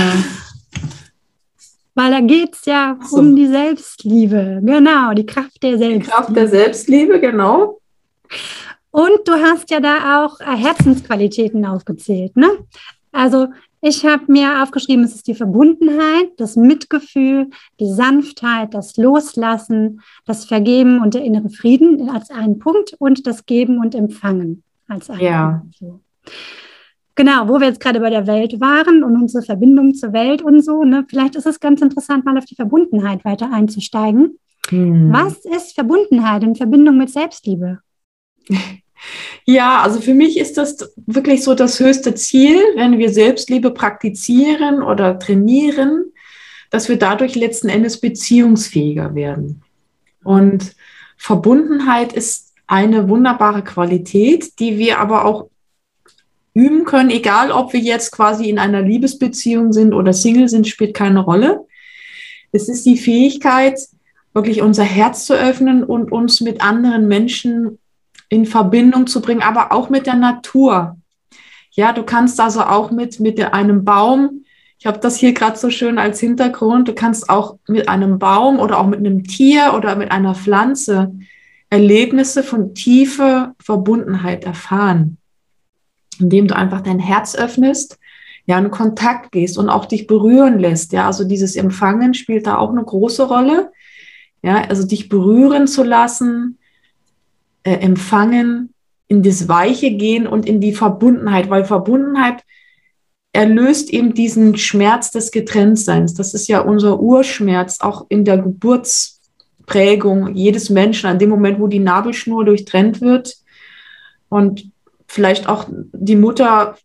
[1.95, 3.17] Weil da geht es ja so.
[3.17, 4.61] um die Selbstliebe.
[4.63, 6.03] Genau, die Kraft der Selbstliebe.
[6.03, 7.79] Die Kraft der Selbstliebe, genau.
[8.91, 12.49] Und du hast ja da auch Herzensqualitäten aufgezählt, ne?
[13.11, 13.47] Also
[13.85, 17.49] ich habe mir aufgeschrieben, es ist die Verbundenheit, das Mitgefühl,
[17.81, 23.45] die Sanftheit, das Loslassen, das Vergeben und der innere Frieden als einen Punkt und das
[23.45, 25.65] Geben und Empfangen als einen ja.
[25.77, 26.01] Punkt.
[27.15, 30.63] Genau, wo wir jetzt gerade bei der Welt waren und unsere Verbindung zur Welt und
[30.63, 30.85] so.
[30.85, 31.05] Ne?
[31.09, 34.39] Vielleicht ist es ganz interessant, mal auf die Verbundenheit weiter einzusteigen.
[34.69, 35.11] Hm.
[35.11, 37.79] Was ist Verbundenheit in Verbindung mit Selbstliebe?
[39.45, 44.81] Ja, also für mich ist das wirklich so das höchste Ziel, wenn wir Selbstliebe praktizieren
[44.81, 46.11] oder trainieren,
[46.69, 49.61] dass wir dadurch letzten Endes beziehungsfähiger werden.
[50.23, 50.75] Und
[51.17, 55.49] Verbundenheit ist eine wunderbare Qualität, die wir aber auch
[56.53, 60.93] üben können, egal ob wir jetzt quasi in einer Liebesbeziehung sind oder Single sind, spielt
[60.93, 61.65] keine Rolle.
[62.51, 63.79] Es ist die Fähigkeit,
[64.33, 67.79] wirklich unser Herz zu öffnen und uns mit anderen Menschen
[68.33, 70.97] in Verbindung zu bringen, aber auch mit der Natur.
[71.71, 74.43] Ja, du kannst also auch mit, mit einem Baum,
[74.79, 78.59] ich habe das hier gerade so schön als Hintergrund, du kannst auch mit einem Baum
[78.59, 81.13] oder auch mit einem Tier oder mit einer Pflanze
[81.69, 85.17] Erlebnisse von tiefer Verbundenheit erfahren,
[86.19, 87.97] indem du einfach dein Herz öffnest,
[88.45, 90.91] ja, in Kontakt gehst und auch dich berühren lässt.
[90.91, 93.71] Ja, also dieses Empfangen spielt da auch eine große Rolle.
[94.41, 96.59] Ja, also dich berühren zu lassen,
[97.63, 98.73] äh, empfangen,
[99.07, 102.43] in das Weiche gehen und in die Verbundenheit, weil Verbundenheit
[103.31, 106.13] erlöst eben diesen Schmerz des Getrenntseins.
[106.13, 111.67] Das ist ja unser Urschmerz, auch in der Geburtsprägung jedes Menschen, an dem Moment, wo
[111.67, 113.37] die Nabelschnur durchtrennt wird
[114.29, 114.71] und
[115.07, 116.77] vielleicht auch die Mutter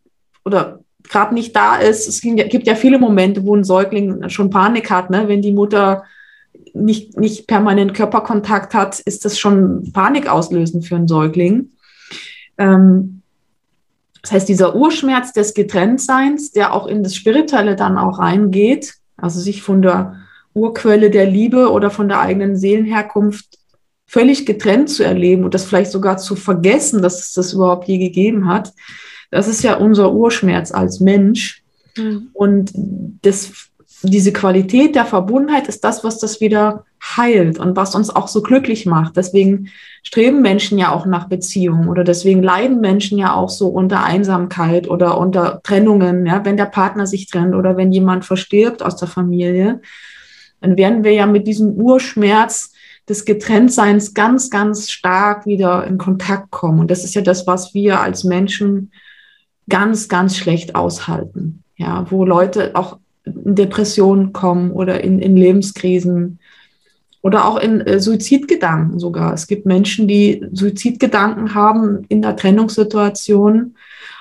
[0.43, 2.07] oder gerade nicht da ist.
[2.07, 5.27] Es gibt ja viele Momente, wo ein Säugling schon Panik hat, ne?
[5.27, 6.03] wenn die Mutter
[6.81, 11.71] nicht, nicht permanent Körperkontakt hat, ist das schon Panik auslösend für einen Säugling.
[12.57, 13.21] Ähm,
[14.21, 19.39] das heißt, dieser Urschmerz des Getrenntseins, der auch in das Spirituelle dann auch reingeht, also
[19.39, 20.15] sich von der
[20.53, 23.57] Urquelle der Liebe oder von der eigenen Seelenherkunft
[24.05, 27.99] völlig getrennt zu erleben und das vielleicht sogar zu vergessen, dass es das überhaupt je
[27.99, 28.73] gegeben hat,
[29.31, 31.63] das ist ja unser Urschmerz als Mensch.
[31.95, 32.29] Mhm.
[32.33, 32.71] Und
[33.21, 33.68] das
[34.01, 38.41] diese Qualität der Verbundenheit ist das, was das wieder heilt und was uns auch so
[38.41, 39.17] glücklich macht.
[39.17, 39.69] Deswegen
[40.03, 44.89] streben Menschen ja auch nach Beziehungen oder deswegen leiden Menschen ja auch so unter Einsamkeit
[44.89, 49.07] oder unter Trennungen, ja, wenn der Partner sich trennt oder wenn jemand verstirbt aus der
[49.07, 49.81] Familie,
[50.61, 52.73] dann werden wir ja mit diesem Urschmerz
[53.07, 56.79] des Getrenntseins ganz, ganz stark wieder in Kontakt kommen.
[56.79, 58.91] Und das ist ja das, was wir als Menschen
[59.67, 61.63] ganz, ganz schlecht aushalten.
[61.75, 62.99] Ja, wo Leute auch
[63.35, 66.39] Depressionen kommen oder in, in Lebenskrisen
[67.21, 69.33] oder auch in äh, Suizidgedanken sogar.
[69.33, 73.75] Es gibt Menschen, die Suizidgedanken haben in der Trennungssituation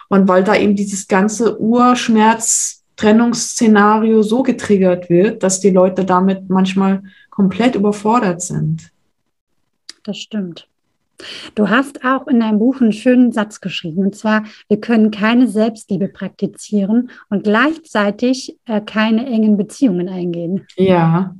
[0.09, 7.03] und weil da eben dieses ganze Urschmerz-Trennungsszenario so getriggert wird, dass die Leute damit manchmal
[7.31, 8.91] komplett überfordert sind.
[10.03, 10.69] Das stimmt.
[11.55, 15.49] Du hast auch in deinem Buch einen schönen Satz geschrieben, und zwar, wir können keine
[15.49, 20.67] Selbstliebe praktizieren und gleichzeitig äh, keine engen Beziehungen eingehen.
[20.77, 21.35] Ja.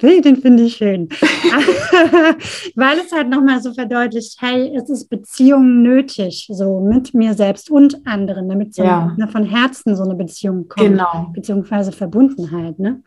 [0.00, 1.08] Den finde ich schön.
[2.74, 7.70] Weil es halt nochmal so verdeutlicht, hey, es ist Beziehungen nötig, so mit mir selbst
[7.70, 9.14] und anderen, damit so ja.
[9.16, 10.88] eine, von Herzen so eine Beziehung kommt.
[10.88, 11.30] Genau.
[11.32, 12.78] Beziehungsweise Verbundenheit.
[12.78, 13.02] Ne?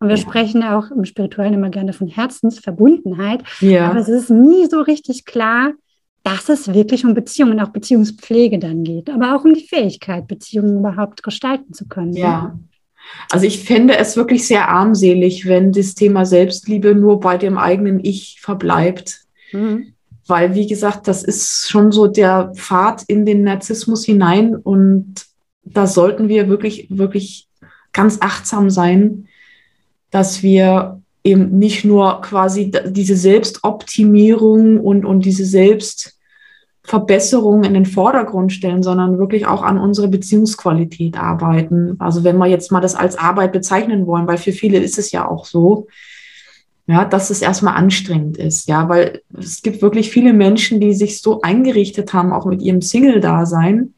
[0.00, 0.22] Und wir ja.
[0.22, 3.42] sprechen auch im Spirituellen immer gerne von Herzensverbundenheit.
[3.60, 3.90] Ja.
[3.90, 5.72] Aber es ist nie so richtig klar,
[6.22, 10.78] dass es wirklich um Beziehungen, auch Beziehungspflege dann geht, aber auch um die Fähigkeit, Beziehungen
[10.78, 12.14] überhaupt gestalten zu können.
[12.14, 12.58] Ja.
[13.30, 18.02] Also ich finde es wirklich sehr armselig, wenn das Thema Selbstliebe nur bei dem eigenen
[18.04, 19.20] Ich verbleibt.
[19.52, 19.94] Mhm.
[20.26, 25.26] Weil, wie gesagt, das ist schon so der Pfad in den Narzissmus hinein und
[25.64, 27.48] da sollten wir wirklich, wirklich
[27.92, 29.26] ganz achtsam sein,
[30.10, 38.52] dass wir eben nicht nur quasi diese Selbstoptimierung und, und diese Selbstverbesserung in den Vordergrund
[38.52, 41.96] stellen, sondern wirklich auch an unsere Beziehungsqualität arbeiten.
[41.98, 45.12] Also wenn wir jetzt mal das als Arbeit bezeichnen wollen, weil für viele ist es
[45.12, 45.88] ja auch so,
[46.86, 51.20] ja, dass es erstmal anstrengend ist, ja, weil es gibt wirklich viele Menschen, die sich
[51.20, 53.94] so eingerichtet haben, auch mit ihrem Single-Dasein,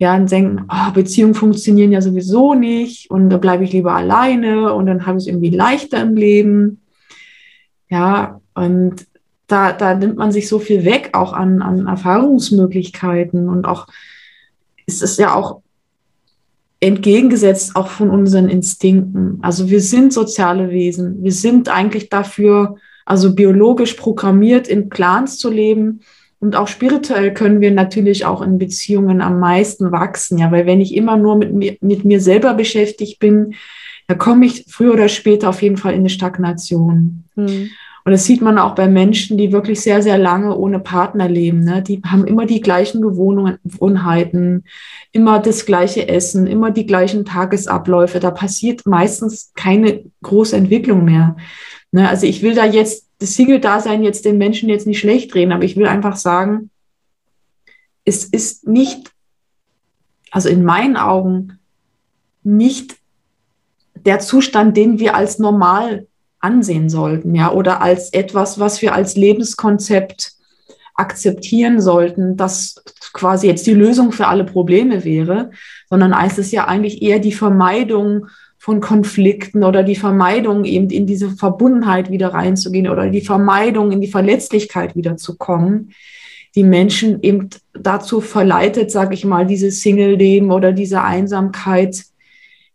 [0.00, 4.72] ja, und denken, oh, Beziehungen funktionieren ja sowieso nicht und da bleibe ich lieber alleine
[4.72, 6.80] und dann habe ich es irgendwie leichter im Leben.
[7.90, 9.06] Ja, und
[9.46, 13.88] da, da nimmt man sich so viel weg, auch an, an Erfahrungsmöglichkeiten und auch
[14.86, 15.60] ist es ja auch
[16.80, 19.38] entgegengesetzt auch von unseren Instinkten.
[19.42, 21.22] Also wir sind soziale Wesen.
[21.22, 26.00] Wir sind eigentlich dafür, also biologisch programmiert, in Clans zu leben
[26.40, 30.80] und auch spirituell können wir natürlich auch in Beziehungen am meisten wachsen, ja, weil wenn
[30.80, 33.54] ich immer nur mit mir, mit mir selber beschäftigt bin,
[34.08, 37.24] da komme ich früher oder später auf jeden Fall in eine Stagnation.
[37.36, 37.70] Mhm.
[38.04, 41.60] Und das sieht man auch bei Menschen, die wirklich sehr, sehr lange ohne Partner leben.
[41.60, 41.82] Ne?
[41.82, 44.64] Die haben immer die gleichen Gewohnheiten,
[45.12, 48.18] immer das gleiche Essen, immer die gleichen Tagesabläufe.
[48.18, 51.36] Da passiert meistens keine große Entwicklung mehr.
[51.92, 52.08] Ne?
[52.08, 55.64] Also ich will da jetzt das Single-Dasein jetzt den Menschen jetzt nicht schlecht reden, aber
[55.64, 56.70] ich will einfach sagen,
[58.04, 59.12] es ist nicht,
[60.30, 61.58] also in meinen Augen,
[62.42, 62.96] nicht
[63.94, 66.06] der Zustand, den wir als normal
[66.38, 70.32] ansehen sollten, ja, oder als etwas, was wir als Lebenskonzept
[70.94, 75.50] akzeptieren sollten, das quasi jetzt die Lösung für alle Probleme wäre,
[75.88, 78.26] sondern es ist ja eigentlich eher die Vermeidung
[78.62, 84.02] von Konflikten oder die Vermeidung, eben in diese Verbundenheit wieder reinzugehen oder die Vermeidung, in
[84.02, 85.92] die Verletzlichkeit wieder zu kommen,
[86.54, 92.04] die Menschen eben dazu verleitet, sage ich mal, dieses Single-Leben oder diese Einsamkeit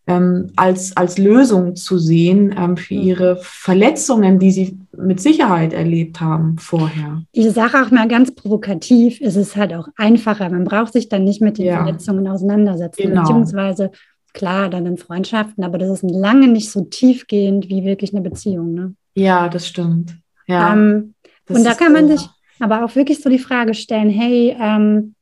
[0.07, 3.01] ähm, als, als Lösung zu sehen ähm, für mhm.
[3.01, 7.21] ihre Verletzungen, die sie mit Sicherheit erlebt haben vorher.
[7.31, 10.49] Ich sage auch mal ganz provokativ, es ist halt auch einfacher.
[10.49, 11.83] Man braucht sich dann nicht mit den ja.
[11.83, 13.21] Verletzungen auseinandersetzen, genau.
[13.21, 13.91] beziehungsweise
[14.35, 18.73] klar, dann in Freundschaften, aber das ist lange nicht so tiefgehend wie wirklich eine Beziehung.
[18.75, 18.95] Ne?
[19.15, 20.15] Ja, das stimmt.
[20.45, 21.15] Ja, ähm,
[21.49, 22.27] und da kann man sich
[22.59, 25.15] aber auch wirklich so die Frage stellen, hey, ähm,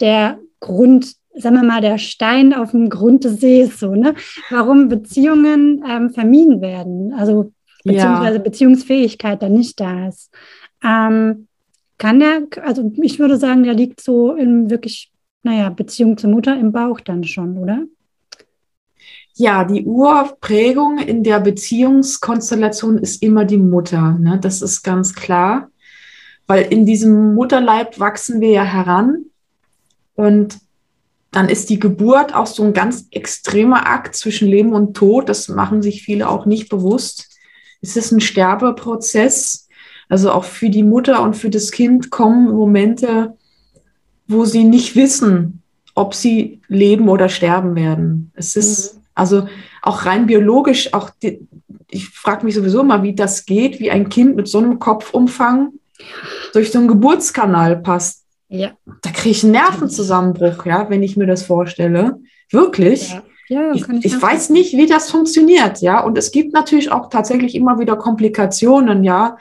[0.00, 4.14] der Grund, sagen wir mal, der Stein auf dem Grund des Sees, so, ne?
[4.50, 7.52] Warum Beziehungen ähm, vermieden werden, also
[7.84, 8.42] beziehungsweise ja.
[8.42, 10.32] Beziehungsfähigkeit dann nicht da ist.
[10.84, 11.48] Ähm,
[11.98, 15.10] kann der, also ich würde sagen, der liegt so in wirklich,
[15.42, 17.84] naja, Beziehung zur Mutter im Bauch dann schon, oder?
[19.38, 24.16] Ja, die Urprägung in der Beziehungskonstellation ist immer die Mutter.
[24.18, 24.38] Ne?
[24.40, 25.68] Das ist ganz klar,
[26.46, 29.26] weil in diesem Mutterleib wachsen wir ja heran
[30.14, 30.58] und
[31.32, 35.28] dann ist die Geburt auch so ein ganz extremer Akt zwischen Leben und Tod.
[35.28, 37.28] Das machen sich viele auch nicht bewusst.
[37.82, 39.68] Es ist ein Sterbeprozess.
[40.08, 43.36] Also auch für die Mutter und für das Kind kommen Momente,
[44.26, 45.62] wo sie nicht wissen,
[45.94, 48.32] ob sie leben oder sterben werden.
[48.34, 49.00] Es ist mhm.
[49.16, 49.48] Also
[49.82, 51.48] auch rein biologisch, auch die,
[51.90, 55.72] ich frage mich sowieso mal, wie das geht, wie ein Kind mit so einem Kopfumfang
[56.52, 58.24] durch so einen Geburtskanal passt.
[58.48, 58.72] Ja.
[59.02, 62.20] Da kriege ich einen Nervenzusammenbruch, ja, wenn ich mir das vorstelle.
[62.50, 63.10] Wirklich.
[63.10, 63.22] Ja.
[63.48, 66.02] Ja, ich, ich, ich weiß nicht, wie das funktioniert, ja.
[66.02, 69.36] Und es gibt natürlich auch tatsächlich immer wieder Komplikationen, ja,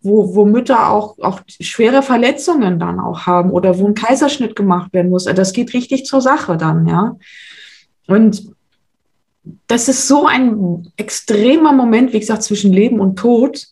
[0.00, 4.94] wo, wo Mütter auch, auch schwere Verletzungen dann auch haben oder wo ein Kaiserschnitt gemacht
[4.94, 5.24] werden muss.
[5.26, 7.16] Das geht richtig zur Sache dann, ja.
[8.06, 8.52] Und
[9.66, 13.66] das ist so ein extremer Moment, wie gesagt, zwischen Leben und Tod.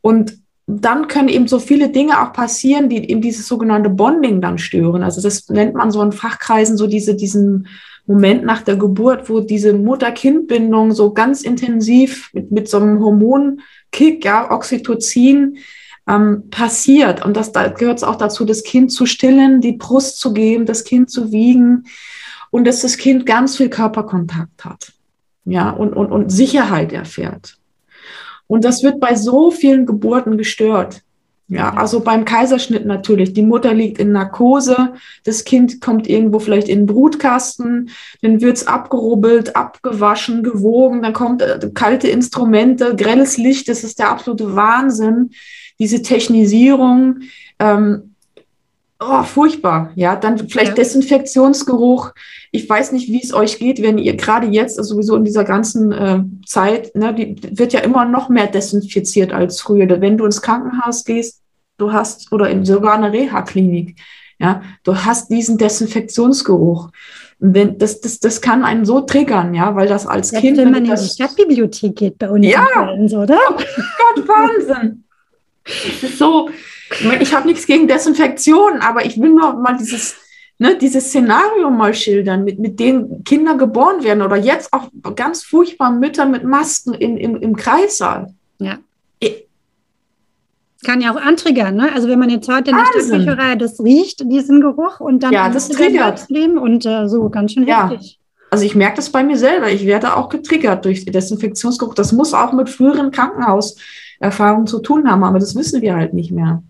[0.00, 4.58] Und dann können eben so viele Dinge auch passieren, die eben dieses sogenannte Bonding dann
[4.58, 5.02] stören.
[5.02, 7.68] Also das nennt man so in Fachkreisen so diese, diesen
[8.06, 14.24] Moment nach der Geburt, wo diese Mutter-Kind-Bindung so ganz intensiv mit, mit so einem Hormonkick,
[14.24, 15.58] ja, Oxytocin,
[16.08, 17.24] ähm, passiert.
[17.24, 20.66] Und das, da gehört es auch dazu, das Kind zu stillen, die Brust zu geben,
[20.66, 21.84] das Kind zu wiegen
[22.56, 24.92] und dass das Kind ganz viel Körperkontakt hat.
[25.44, 27.58] Ja, und, und, und Sicherheit erfährt.
[28.46, 31.02] Und das wird bei so vielen Geburten gestört.
[31.48, 33.34] Ja, also beim Kaiserschnitt natürlich.
[33.34, 37.90] Die Mutter liegt in Narkose, das Kind kommt irgendwo vielleicht in den Brutkasten,
[38.22, 44.08] dann wird's abgerubbelt, abgewaschen, gewogen, dann kommt äh, kalte Instrumente, grelles Licht, das ist der
[44.08, 45.32] absolute Wahnsinn.
[45.78, 47.18] Diese Technisierung,
[47.58, 48.14] ähm,
[49.00, 49.90] oh, furchtbar.
[49.94, 50.74] Ja, dann vielleicht ja.
[50.74, 52.12] Desinfektionsgeruch.
[52.52, 55.44] Ich weiß nicht, wie es euch geht, wenn ihr gerade jetzt, also sowieso in dieser
[55.44, 60.00] ganzen äh, Zeit, ne, die wird ja immer noch mehr desinfiziert als früher.
[60.00, 61.42] Wenn du ins Krankenhaus gehst,
[61.78, 63.96] du hast, oder in sogar eine Reha-Klinik,
[64.38, 66.90] ja, du hast diesen Desinfektionsgeruch.
[67.38, 70.56] Und wenn, das, das, das kann einen so triggern, ja, weil das als ja, Kind.
[70.56, 73.38] Wenn man in die Stadtbibliothek geht bei uns, ja, oder?
[73.50, 75.04] Oh Gott, Wahnsinn.
[75.64, 76.48] Das ist so,
[76.92, 80.16] ich, mein, ich habe nichts gegen Desinfektion, aber ich will nur mal dieses,
[80.58, 85.42] ne, dieses Szenario mal schildern, mit, mit denen Kinder geboren werden oder jetzt auch ganz
[85.42, 88.34] furchtbar Mütter mit Masken in, im, im Kreissaal.
[88.58, 88.78] Ja.
[89.18, 89.46] Ich,
[90.84, 91.90] kann ja auch antriggern, ne?
[91.94, 95.48] Also wenn man jetzt heute in der Stadtbücherei das riecht, diesen Geruch und dann ja,
[95.48, 97.88] das triggert und äh, so ganz schön ja.
[97.88, 98.20] heftig.
[98.50, 99.70] Also ich merke das bei mir selber.
[99.70, 101.94] Ich werde auch getriggert durch Desinfektionsgeruch.
[101.94, 106.30] Das muss auch mit früheren Krankenhauserfahrungen zu tun haben, aber das wissen wir halt nicht
[106.30, 106.62] mehr.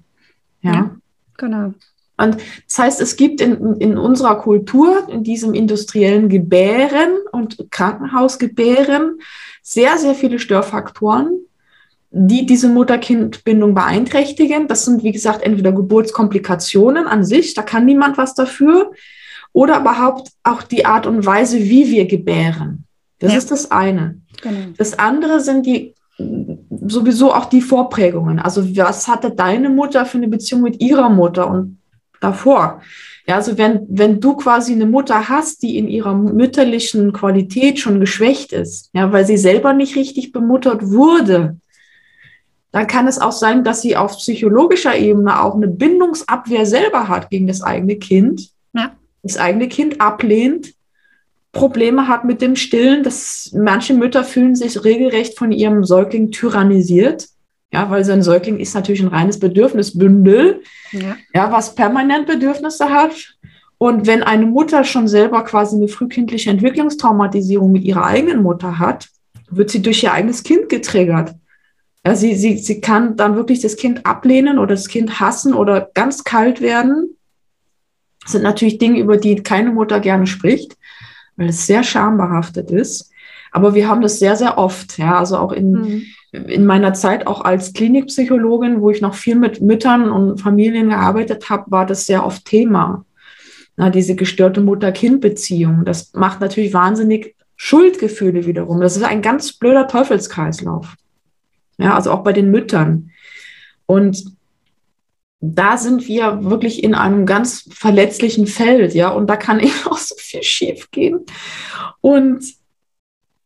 [0.66, 0.96] Ja, ja
[1.36, 1.74] genau.
[2.18, 9.20] Und das heißt, es gibt in, in unserer Kultur, in diesem industriellen Gebären und Krankenhausgebären,
[9.62, 11.40] sehr, sehr viele Störfaktoren,
[12.10, 14.68] die diese Mutter-Kind-Bindung beeinträchtigen.
[14.68, 18.92] Das sind, wie gesagt, entweder Geburtskomplikationen an sich, da kann niemand was dafür,
[19.52, 22.84] oder überhaupt auch die Art und Weise, wie wir gebären.
[23.18, 23.38] Das ja.
[23.38, 24.20] ist das eine.
[24.42, 24.68] Genau.
[24.76, 25.94] Das andere sind die
[26.88, 28.38] sowieso auch die Vorprägungen.
[28.38, 31.78] Also was hatte deine Mutter für eine Beziehung mit ihrer Mutter und
[32.20, 32.80] davor?
[33.26, 37.98] Ja, also wenn, wenn du quasi eine Mutter hast, die in ihrer mütterlichen Qualität schon
[37.98, 41.56] geschwächt ist, ja, weil sie selber nicht richtig bemuttert wurde,
[42.70, 47.30] dann kann es auch sein, dass sie auf psychologischer Ebene auch eine Bindungsabwehr selber hat
[47.30, 48.50] gegen das eigene Kind.
[48.74, 48.92] Ja.
[49.22, 50.75] Das eigene Kind ablehnt
[51.56, 57.28] Probleme hat mit dem Stillen, dass manche Mütter fühlen sich regelrecht von ihrem Säugling tyrannisiert.
[57.72, 60.62] Ja, weil so ein Säugling ist natürlich ein reines Bedürfnisbündel,
[60.92, 61.16] ja.
[61.34, 63.36] ja, was permanent Bedürfnisse hat.
[63.78, 69.08] Und wenn eine Mutter schon selber quasi eine frühkindliche Entwicklungstraumatisierung mit ihrer eigenen Mutter hat,
[69.50, 71.34] wird sie durch ihr eigenes Kind getriggert.
[72.06, 75.90] Ja, sie, sie, sie kann dann wirklich das Kind ablehnen oder das Kind hassen oder
[75.92, 77.16] ganz kalt werden.
[78.22, 80.75] Das sind natürlich Dinge, über die keine Mutter gerne spricht,
[81.36, 83.10] weil es sehr schambehaftet ist.
[83.52, 84.98] Aber wir haben das sehr, sehr oft.
[84.98, 86.02] Ja, also auch in, mhm.
[86.46, 91.48] in meiner Zeit auch als Klinikpsychologin, wo ich noch viel mit Müttern und Familien gearbeitet
[91.48, 93.04] habe, war das sehr oft Thema.
[93.76, 95.84] Na, diese gestörte Mutter-Kind-Beziehung.
[95.84, 98.80] Das macht natürlich wahnsinnig Schuldgefühle wiederum.
[98.80, 100.94] Das ist ein ganz blöder Teufelskreislauf.
[101.78, 103.10] Ja, also auch bei den Müttern.
[103.86, 104.35] Und
[105.54, 109.98] da sind wir wirklich in einem ganz verletzlichen Feld, ja, und da kann eben auch
[109.98, 111.20] so viel schief gehen.
[112.00, 112.44] Und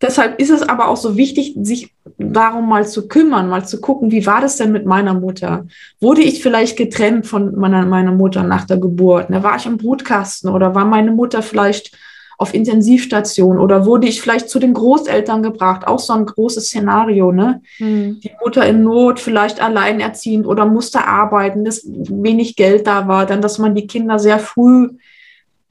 [0.00, 4.10] deshalb ist es aber auch so wichtig, sich darum mal zu kümmern, mal zu gucken,
[4.10, 5.66] wie war das denn mit meiner Mutter?
[6.00, 9.30] Wurde ich vielleicht getrennt von meiner, meiner Mutter nach der Geburt?
[9.30, 9.42] Ne?
[9.42, 11.96] War ich im Brutkasten oder war meine Mutter vielleicht
[12.40, 15.86] auf Intensivstation oder wurde ich vielleicht zu den Großeltern gebracht?
[15.86, 17.60] Auch so ein großes Szenario, ne?
[17.78, 18.18] Mhm.
[18.20, 23.42] Die Mutter in Not, vielleicht alleinerziehend oder musste arbeiten, dass wenig Geld da war, dann,
[23.42, 24.88] dass man die Kinder sehr früh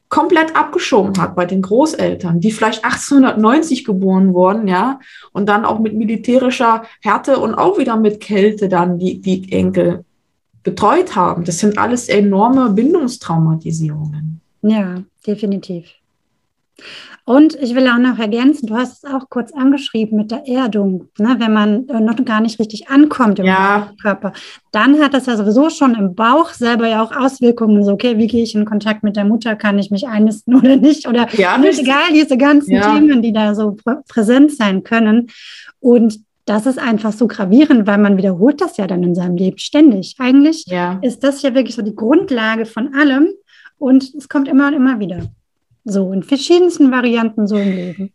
[0.09, 4.99] komplett abgeschoben hat bei den Großeltern, die vielleicht 1890 geboren wurden, ja,
[5.31, 10.05] und dann auch mit militärischer Härte und auch wieder mit Kälte dann die, die Enkel
[10.61, 11.45] betreut haben.
[11.45, 14.39] Das sind alles enorme Bindungstraumatisierungen.
[14.61, 15.98] Ja, definitiv.
[17.29, 21.09] Und ich will auch noch ergänzen, du hast es auch kurz angeschrieben mit der Erdung,
[21.19, 23.91] ne, wenn man äh, noch gar nicht richtig ankommt im ja.
[24.01, 24.33] Körper,
[24.71, 27.85] dann hat das ja sowieso schon im Bauch selber ja auch Auswirkungen.
[27.85, 29.55] So, okay, wie gehe ich in Kontakt mit der Mutter?
[29.55, 31.07] Kann ich mich einnisten oder nicht?
[31.07, 31.79] Oder ja, nicht.
[31.79, 32.95] egal, diese ganzen ja.
[32.95, 35.27] Themen, die da so prä präsent sein können.
[35.79, 39.59] Und das ist einfach so gravierend, weil man wiederholt das ja dann in seinem Leben
[39.59, 40.15] ständig.
[40.17, 40.97] Eigentlich ja.
[41.03, 43.27] ist das ja wirklich so die Grundlage von allem
[43.77, 45.29] und es kommt immer und immer wieder.
[45.85, 48.13] So in verschiedensten Varianten so im Leben.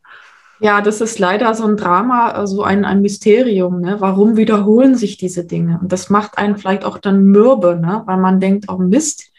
[0.60, 3.80] Ja, das ist leider so ein Drama, so ein, ein Mysterium.
[3.80, 3.96] Ne?
[3.98, 5.78] Warum wiederholen sich diese Dinge?
[5.82, 8.02] Und das macht einen vielleicht auch dann mürbe, ne?
[8.06, 9.32] weil man denkt, oh Mist,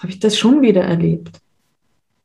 [0.00, 1.40] habe ich das schon wieder erlebt.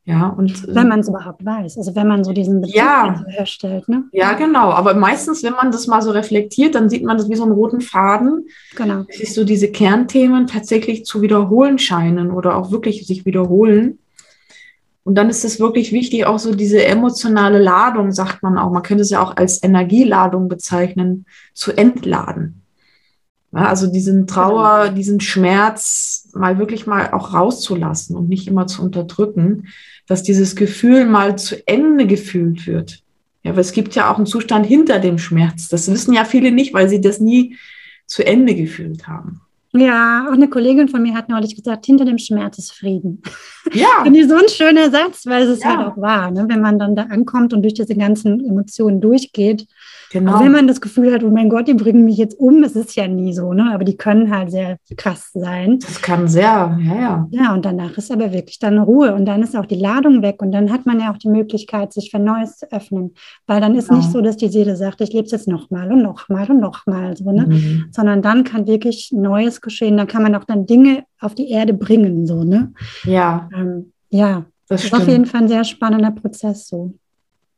[0.04, 3.88] Ja, und, wenn man es überhaupt weiß, also wenn man so diesen Bezug ja, herstellt.
[3.88, 4.04] Ne?
[4.10, 4.70] Ja, genau.
[4.70, 7.52] Aber meistens, wenn man das mal so reflektiert, dann sieht man das wie so einen
[7.52, 8.46] roten Faden.
[8.74, 9.04] Genau.
[9.04, 14.00] Dass sich so diese Kernthemen tatsächlich zu wiederholen scheinen oder auch wirklich sich wiederholen.
[15.04, 18.82] Und dann ist es wirklich wichtig, auch so diese emotionale Ladung, sagt man auch, man
[18.82, 22.62] könnte es ja auch als Energieladung bezeichnen, zu entladen.
[23.52, 24.94] Ja, also diesen Trauer, genau.
[24.94, 29.68] diesen Schmerz mal wirklich mal auch rauszulassen und nicht immer zu unterdrücken,
[30.06, 33.02] dass dieses Gefühl mal zu Ende gefühlt wird.
[33.42, 35.68] Ja, aber es gibt ja auch einen Zustand hinter dem Schmerz.
[35.68, 37.56] Das wissen ja viele nicht, weil sie das nie
[38.06, 39.41] zu Ende gefühlt haben.
[39.74, 43.22] Ja, auch eine Kollegin von mir hat neulich gesagt, hinter dem Schmerz ist Frieden.
[43.72, 43.88] Ja.
[44.02, 45.76] Finde ich so ein schöner Satz, weil es ja.
[45.76, 46.44] halt auch wahr, ne?
[46.48, 49.66] wenn man dann da ankommt und durch diese ganzen Emotionen durchgeht,
[50.12, 50.34] Genau.
[50.34, 52.76] Auch wenn man das Gefühl hat, oh mein Gott, die bringen mich jetzt um, es
[52.76, 53.70] ist ja nie so, ne?
[53.72, 55.78] aber die können halt sehr krass sein.
[55.78, 57.28] Das kann sehr, ja, ja.
[57.30, 60.42] Ja, und danach ist aber wirklich dann Ruhe und dann ist auch die Ladung weg
[60.42, 63.14] und dann hat man ja auch die Möglichkeit, sich für Neues zu öffnen,
[63.46, 64.00] weil dann ist genau.
[64.00, 67.16] nicht so, dass die Seele sagt, ich lebe es jetzt nochmal und nochmal und nochmal,
[67.16, 67.46] so, ne?
[67.46, 67.86] Mhm.
[67.90, 71.72] sondern dann kann wirklich Neues geschehen, dann kann man auch dann Dinge auf die Erde
[71.72, 72.74] bringen, so, ne?
[73.04, 73.48] Ja.
[73.56, 76.92] Ähm, ja, das, das ist auf jeden Fall ein sehr spannender Prozess so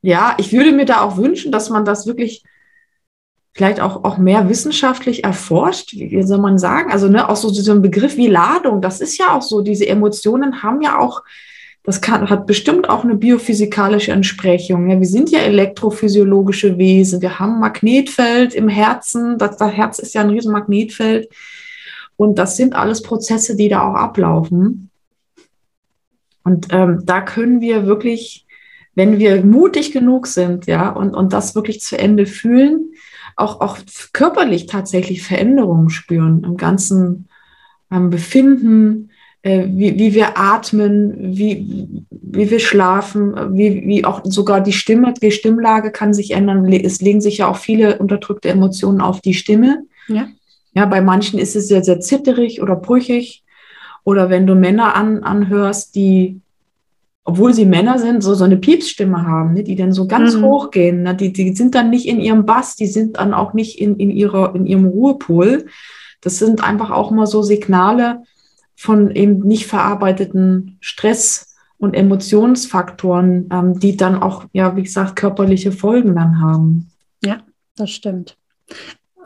[0.04, 2.44] ja, ich würde mir da auch wünschen, dass man das wirklich
[3.52, 6.92] vielleicht auch, auch mehr wissenschaftlich erforscht, wie soll man sagen?
[6.92, 9.86] Also ne, auch so, so ein Begriff wie Ladung, das ist ja auch so, diese
[9.86, 11.22] Emotionen haben ja auch,
[11.84, 14.90] das kann, hat bestimmt auch eine biophysikalische Entsprechung.
[14.90, 20.14] Ja, wir sind ja elektrophysiologische Wesen, wir haben Magnetfeld im Herzen, das, das Herz ist
[20.14, 21.30] ja ein riesen Magnetfeld
[22.16, 24.90] und das sind alles Prozesse, die da auch ablaufen.
[26.42, 28.43] Und ähm, da können wir wirklich
[28.94, 32.92] wenn wir mutig genug sind, ja, und, und das wirklich zu Ende fühlen,
[33.36, 33.78] auch, auch
[34.12, 37.28] körperlich tatsächlich Veränderungen spüren im ganzen
[37.90, 39.10] ähm, Befinden,
[39.42, 45.12] äh, wie, wie wir atmen, wie, wie wir schlafen, wie, wie auch sogar die Stimme,
[45.20, 46.72] die Stimmlage kann sich ändern.
[46.72, 49.84] Es legen sich ja auch viele unterdrückte Emotionen auf die Stimme.
[50.08, 50.28] Ja.
[50.76, 53.44] Ja, bei manchen ist es sehr, sehr zitterig oder brüchig.
[54.02, 56.40] Oder wenn du Männer an, anhörst, die
[57.24, 60.44] obwohl sie Männer sind, so, so eine Piepsstimme haben, ne, die dann so ganz mhm.
[60.44, 61.02] hoch gehen.
[61.02, 63.96] Ne, die, die sind dann nicht in ihrem Bass, die sind dann auch nicht in,
[63.96, 65.66] in, ihrer, in ihrem Ruhepol.
[66.20, 68.22] Das sind einfach auch mal so Signale
[68.76, 75.72] von eben nicht verarbeiteten Stress und Emotionsfaktoren, ähm, die dann auch, ja, wie gesagt, körperliche
[75.72, 76.90] Folgen dann haben.
[77.24, 77.40] Ja,
[77.76, 78.36] das stimmt.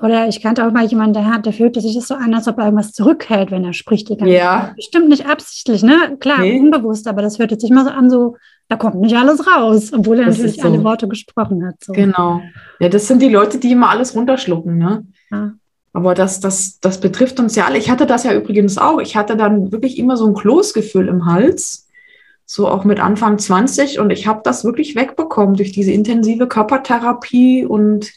[0.01, 2.47] Oder ich kannte auch mal jemanden, der hat, der fühlte sich das so an, als
[2.47, 4.09] ob er irgendwas zurückhält, wenn er spricht.
[4.09, 4.67] Die ganze Ja.
[4.67, 4.77] Zeit.
[4.77, 6.17] Bestimmt nicht absichtlich, ne?
[6.21, 6.59] Klar, Nee.
[6.61, 8.37] unbewusst, aber das hörte sich mal so an, so,
[8.69, 10.69] da kommt nicht alles raus, obwohl er Das natürlich so.
[10.69, 11.75] alle Worte gesprochen hat.
[11.83, 11.93] So.
[11.93, 12.41] Genau.
[12.79, 15.05] Ja, das sind die Leute, die immer alles runterschlucken, ne?
[15.33, 15.53] Ja.
[15.95, 17.79] Aber das, das, das betrifft uns ja alle.
[17.79, 19.01] Ich hatte das ja übrigens auch.
[19.01, 21.89] Ich hatte dann wirklich immer so ein Kloßgefühl im Hals,
[22.45, 23.99] so auch mit Anfang 20.
[23.99, 28.13] Und ich habe das wirklich wegbekommen durch diese intensive Körpertherapie und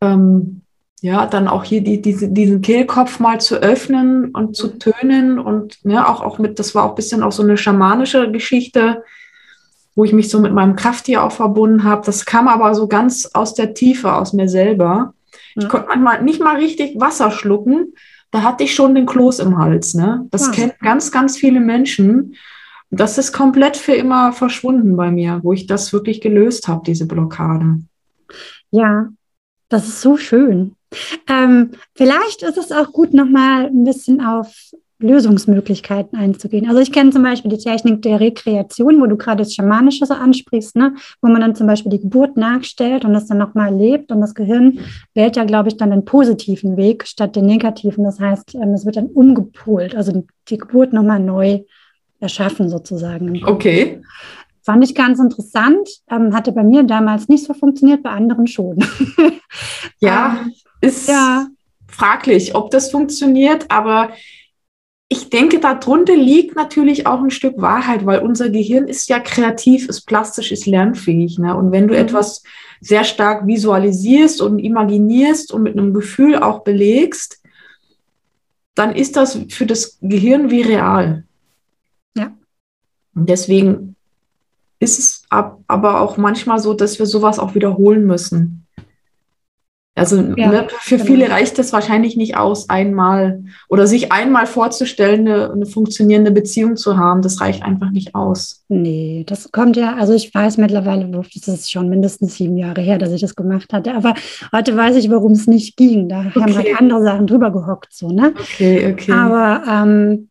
[0.00, 0.62] ähm,
[1.00, 5.38] ja, dann auch hier die, diese, diesen Kehlkopf mal zu öffnen und zu tönen.
[5.38, 9.04] Und ne, auch, auch mit, das war auch ein bisschen auch so eine schamanische Geschichte,
[9.94, 12.04] wo ich mich so mit meinem Krafttier auch verbunden habe.
[12.04, 15.14] Das kam aber so ganz aus der Tiefe, aus mir selber.
[15.56, 15.68] Ich Ja.
[15.68, 17.94] konnte manchmal nicht mal richtig Wasser schlucken.
[18.30, 19.94] Da hatte ich schon den Kloß im Hals.
[19.94, 20.26] Ne?
[20.30, 20.52] Das Ja.
[20.52, 22.34] kennen ganz, ganz viele Menschen.
[22.90, 27.06] Das ist komplett für immer verschwunden bei mir, wo ich das wirklich gelöst habe, diese
[27.06, 27.80] Blockade.
[28.70, 29.08] Ja,
[29.68, 30.74] das ist so schön.
[31.28, 36.68] Ähm, vielleicht ist es auch gut, nochmal ein bisschen auf Lösungsmöglichkeiten einzugehen.
[36.68, 40.14] Also ich kenne zum Beispiel die Technik der Rekreation, wo du gerade das Schamanische so
[40.14, 40.94] ansprichst, ne?
[41.22, 44.34] wo man dann zum Beispiel die Geburt nachstellt und das dann nochmal erlebt und das
[44.34, 44.80] Gehirn
[45.14, 48.02] wählt ja, glaube ich, dann den positiven Weg statt den negativen.
[48.02, 51.60] Das heißt, ähm, es wird dann umgepolt, also die Geburt nochmal neu
[52.18, 53.40] erschaffen sozusagen.
[53.44, 54.02] Okay.
[54.62, 58.84] Fand ich ganz interessant, ähm, hatte bei mir damals nicht so funktioniert, bei anderen schon.
[60.00, 61.46] Ja, Ähm, ist ja.
[61.88, 64.10] fraglich, ob das funktioniert, aber
[65.10, 69.88] ich denke, darunter liegt natürlich auch ein Stück Wahrheit, weil unser Gehirn ist ja kreativ,
[69.88, 71.38] ist plastisch, ist lernfähig.
[71.38, 71.56] Ne?
[71.56, 72.00] Und wenn du Mhm.
[72.00, 72.42] etwas
[72.80, 77.42] sehr stark visualisierst und imaginierst und mit einem Gefühl auch belegst,
[78.74, 81.24] dann ist das für das Gehirn wie real.
[82.14, 82.36] Ja.
[83.14, 83.96] Und deswegen
[84.78, 88.66] ist es ab, aber auch manchmal so, dass wir sowas auch wiederholen müssen.
[89.98, 91.06] Also Ja, ne, für genau.
[91.06, 96.76] viele reicht es wahrscheinlich nicht aus, einmal oder sich einmal vorzustellen, eine, eine funktionierende Beziehung
[96.76, 97.22] zu haben.
[97.22, 98.64] Das reicht einfach nicht aus.
[98.68, 102.98] Nee, das kommt ja, also ich weiß mittlerweile, das ist schon mindestens sieben Jahre her,
[102.98, 104.14] dass ich das gemacht hatte, aber
[104.52, 106.08] heute weiß ich, warum es nicht ging.
[106.08, 106.54] Da haben Okay.
[106.54, 108.32] halt andere Sachen drüber gehockt, so, ne?
[108.38, 109.12] Okay, okay.
[109.12, 110.28] Aber ähm,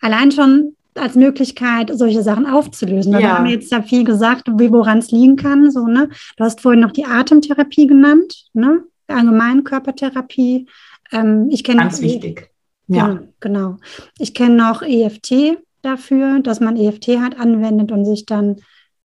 [0.00, 3.14] allein schon als Möglichkeit, solche Sachen aufzulösen.
[3.14, 3.28] Weil Ja.
[3.28, 5.70] Wir haben jetzt ja viel gesagt, wie- woran es liegen kann.
[5.70, 6.10] So, ne?
[6.36, 8.80] Du hast vorhin noch die Atemtherapie genannt, ne?
[9.08, 10.66] Allgemein Körpertherapie.
[11.10, 12.50] Ähm, ich kenne Ganz wichtig.
[12.88, 13.22] Ja, Ja.
[13.40, 13.76] genau.
[14.18, 18.56] Ich kenne noch EFT dafür, dass man EFT halt anwendet und sich dann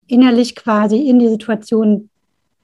[0.06, 2.10] innerlich quasi in die Situation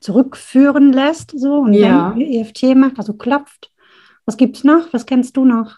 [0.00, 2.10] zurückführen lässt, so und Ja.
[2.10, 3.70] dann EFT macht, also klopft.
[4.26, 4.92] Was gibt's noch?
[4.92, 5.76] Was kennst du noch?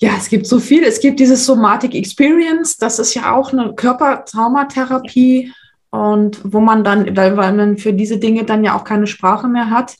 [0.00, 0.82] Ja, es gibt so viel.
[0.82, 5.52] Es gibt dieses Somatic Experience, das ist ja auch eine Körpertraumatherapie
[5.90, 9.70] und wo man dann, weil man für diese Dinge dann ja auch keine Sprache mehr
[9.70, 9.96] hat,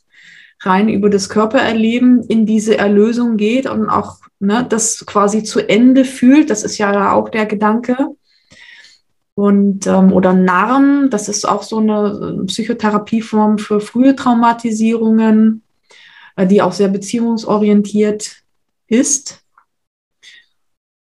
[0.66, 6.04] rein über das Körpererleben in diese Erlösung geht und auch ne, das quasi zu Ende
[6.04, 6.50] fühlt.
[6.50, 7.96] Das ist ja auch der Gedanke.
[9.34, 15.62] Und ähm, oder Narren, das ist auch so eine Psychotherapieform für frühe Traumatisierungen,
[16.36, 18.36] äh, die auch sehr beziehungsorientiert
[18.86, 19.43] ist.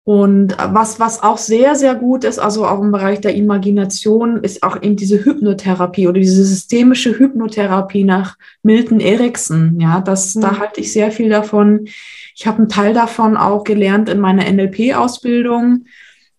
[0.05, 4.65] Und was, was auch sehr, sehr gut ist, also auch im Bereich der Imagination, ist
[4.65, 9.79] auch eben diese Hypnotherapie oder diese systemische Hypnotherapie nach Milton Erickson.
[9.79, 10.41] Ja, das, Mhm.
[10.41, 11.87] da halte ich sehr viel davon.
[12.35, 15.85] Ich habe einen Teil davon auch gelernt in meiner NLP-Ausbildung,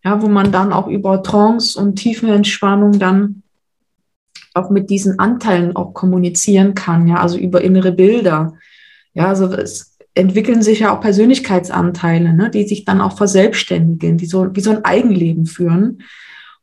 [0.03, 3.43] ja, wo man dann auch über Trance und Tiefenentspannung dann
[4.53, 8.55] auch mit diesen Anteilen auch kommunizieren kann, ja, also über innere Bilder.
[9.13, 14.25] Ja, also es entwickeln sich ja auch Persönlichkeitsanteile, ne, die sich dann auch verselbstständigen, die
[14.25, 16.03] so wie so ein Eigenleben führen.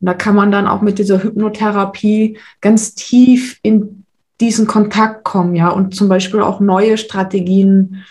[0.00, 4.04] Und da kann man dann auch mit dieser Hypnotherapie ganz tief in
[4.40, 8.04] diesen Kontakt kommen, ja, und zum Beispiel auch neue Strategien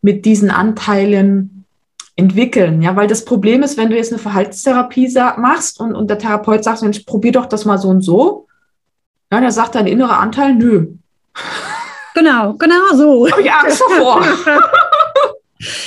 [0.00, 1.64] mit diesen Anteilen
[2.14, 6.18] entwickeln, ja, weil das Problem ist, wenn du jetzt eine Verhaltenstherapie machst und, und der
[6.18, 8.46] Therapeut sagt, Mensch, probier doch das mal so und so,
[9.30, 10.86] ja, da sagt dein innerer Anteil, nö,
[12.16, 13.30] Genau, genau so.
[13.30, 14.22] habe ich Angst davor.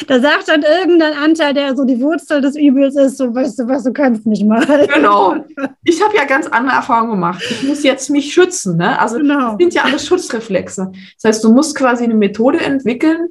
[0.07, 3.67] Da sagt dann irgendein Anteil, der so die Wurzel des Übels ist, so weißt du
[3.67, 4.65] was, du kannst nicht mal.
[4.91, 5.35] Genau.
[5.83, 7.43] Ich habe ja ganz andere Erfahrungen gemacht.
[7.49, 8.77] Ich muss jetzt mich schützen.
[8.77, 8.99] Ne?
[8.99, 9.49] Also Genau.
[9.51, 10.91] das sind ja alles Schutzreflexe.
[11.21, 13.29] Das heißt, du musst quasi eine Methode entwickeln,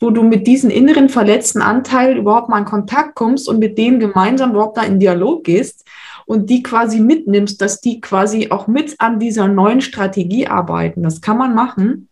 [0.00, 4.00] wo du mit diesen inneren verletzten Anteilen überhaupt mal in Kontakt kommst und mit denen
[4.00, 5.84] gemeinsam überhaupt da in Dialog gehst
[6.26, 11.04] und die quasi mitnimmst, dass die quasi auch mit an dieser neuen Strategie arbeiten.
[11.04, 12.08] Das kann man machen.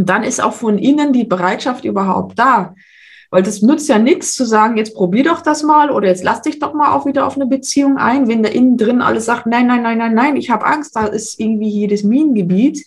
[0.00, 2.74] Und dann ist auch von innen die Bereitschaft überhaupt da.
[3.28, 6.40] Weil das nützt ja nichts zu sagen, jetzt probier doch das mal oder jetzt lass
[6.40, 9.44] dich doch mal auch wieder auf eine Beziehung ein, wenn da innen drin alles sagt,
[9.44, 12.86] nein, nein, nein, nein, nein, ich habe Angst, da ist irgendwie jedes Minengebiet.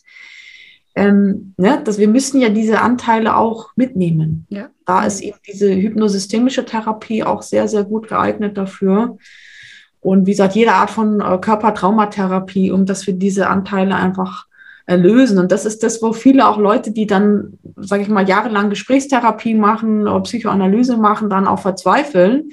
[0.95, 4.47] ähm, ne, dass wir müssen ja diese Anteile auch mitnehmen.
[4.49, 4.69] Ja.
[4.87, 9.17] Da ist eben diese hypnosystemische Therapie auch sehr, sehr gut geeignet dafür.
[10.01, 14.47] Und wie gesagt, jede Art von äh, Körpertraumatherapie, um dass wir diese Anteile einfach
[14.85, 15.37] erlösen.
[15.37, 19.55] Und das ist das, wo viele auch Leute, die dann, sage ich mal, jahrelang Gesprächstherapie
[19.55, 22.49] machen oder Psychoanalyse machen, dann auch verzweifeln,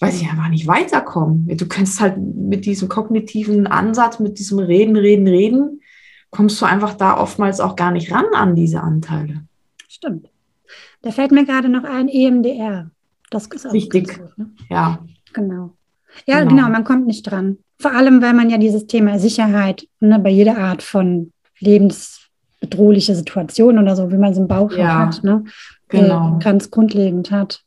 [0.00, 1.46] weil sie einfach nicht weiterkommen.
[1.56, 5.80] Du kannst halt mit diesem kognitiven Ansatz, mit diesem Reden, Reden, Reden,
[6.30, 9.44] kommst du einfach da oftmals auch gar nicht ran an diese Anteile.
[9.88, 10.28] Stimmt.
[11.02, 12.90] Da fällt mir gerade noch ein EMDR.
[13.30, 14.18] Das ist auch Wichtig.
[14.18, 14.50] Gut, ne?
[14.68, 14.98] Ja.
[15.32, 15.74] Genau.
[16.26, 16.50] Ja, genau.
[16.50, 16.68] genau.
[16.68, 17.58] man kommt nicht dran.
[17.78, 23.78] Vor allem, weil man ja dieses Thema Sicherheit ne, bei jeder Art von lebensbedrohliche Situation
[23.78, 25.44] oder so, wie man es im Bauch ja, hat, ne,
[25.88, 26.38] genau.
[26.42, 27.62] ganz grundlegend hat.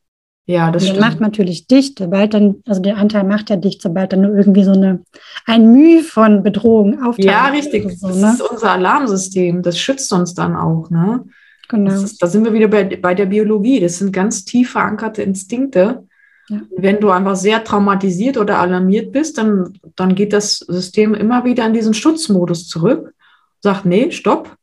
[0.46, 4.14] Ja, das dann macht natürlich dicht, sobald dann, also der Anteil macht ja dicht, sobald
[4.14, 5.04] dann nur irgendwie so eine,
[5.46, 7.24] ein Mühe von Bedrohung auftaucht.
[7.24, 8.00] Ja, richtig.
[8.00, 8.32] So, das ne?
[8.34, 11.24] ist unser Alarmsystem, das schützt uns dann auch, ne?
[11.70, 11.94] Genau.
[11.94, 13.80] Ist, da sind wir wieder bei, bei der Biologie.
[13.80, 16.08] Das sind ganz tief verankerte Instinkte.
[16.50, 16.62] Ja.
[16.76, 21.66] Wenn du einfach sehr traumatisiert oder alarmiert bist, dann, dann geht das System immer wieder
[21.68, 23.14] in diesen Schutzmodus zurück,
[23.62, 24.56] sagt, nee, stopp,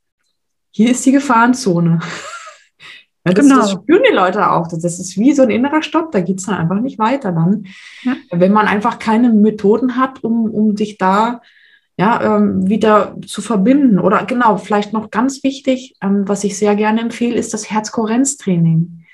[0.71, 2.01] hier ist die Gefahrenzone.
[3.29, 3.57] Ja, das, genau.
[3.57, 4.69] das, spüren die Leute auch.
[4.69, 7.67] Das ist wie so ein innerer Stopp, da geht es dann einfach nicht weiter dann.
[8.05, 8.15] Ja.
[8.31, 11.41] Wenn man einfach keine Methoden hat, um, um sich da
[11.99, 13.99] ja, ähm, wieder zu verbinden.
[13.99, 19.05] Oder genau, vielleicht noch ganz wichtig, ähm, was ich sehr gerne empfehle, ist das Herzkohärenztraining.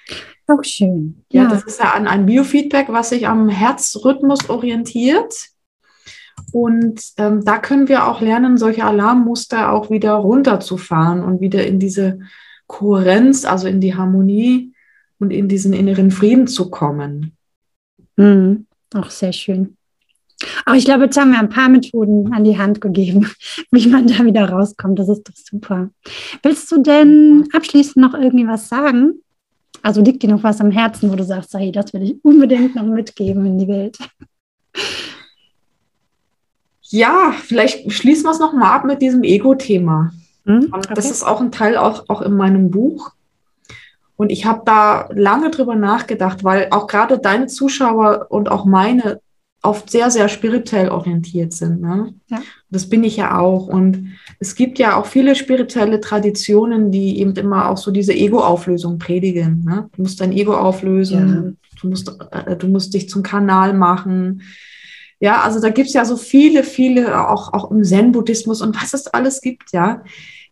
[0.49, 1.25] Auch schön.
[1.31, 5.33] Ja, ja, das ist ja ein, ein Biofeedback, was sich am Herzrhythmus orientiert.
[6.53, 11.79] Und ähm, da können wir auch lernen, solche Alarmmuster auch wieder runterzufahren und wieder in
[11.79, 12.21] diese
[12.67, 14.73] Kohärenz, also in die Harmonie
[15.19, 17.37] und in diesen inneren Frieden zu kommen.
[18.17, 18.67] Mhm.
[18.95, 19.77] Auch sehr schön.
[20.65, 23.31] Aber ich glaube, jetzt haben wir ein paar Methoden an die Hand gegeben,
[23.71, 24.99] wie man da wieder rauskommt.
[24.99, 25.91] Das ist doch super.
[26.43, 29.23] Willst du denn abschließend noch irgendwie was sagen?
[29.83, 32.75] Also liegt dir noch was am Herzen, wo du sagst, hey, das will ich unbedingt
[32.77, 33.99] noch mitgeben in die Welt?
[36.93, 40.13] Ja, vielleicht schließen wir es nochmal ab mit diesem Ego-Thema.
[40.45, 40.93] Mhm, okay.
[40.95, 43.13] Das ist auch ein Teil auch, auch in meinem Buch.
[44.17, 49.21] Und ich habe da lange drüber nachgedacht, weil auch gerade deine Zuschauer und auch meine
[49.63, 51.81] oft sehr, sehr spirituell orientiert sind.
[51.81, 52.13] Ne?
[52.29, 52.43] Ja.
[52.69, 53.69] Das bin ich ja auch.
[53.69, 54.09] Und
[54.39, 59.65] es gibt ja auch viele spirituelle Traditionen, die eben immer auch so diese Ego-Auflösung predigen.
[59.65, 59.89] Ne?
[59.97, 61.81] Du musst dein Ego auflösen, ja.
[61.81, 64.43] du, musst, äh, du musst dich zum Kanal machen.
[65.23, 68.93] Ja, also da gibt es ja so viele, viele, auch, auch im Zen-Buddhismus und was
[68.93, 70.03] es alles gibt, ja,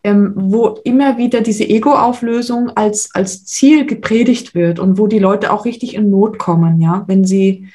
[0.04, 5.52] ähm, wo immer wieder diese Ego-Auflösung als, als Ziel gepredigt wird und wo die Leute
[5.52, 7.66] auch richtig in Not kommen, ja, wenn sie,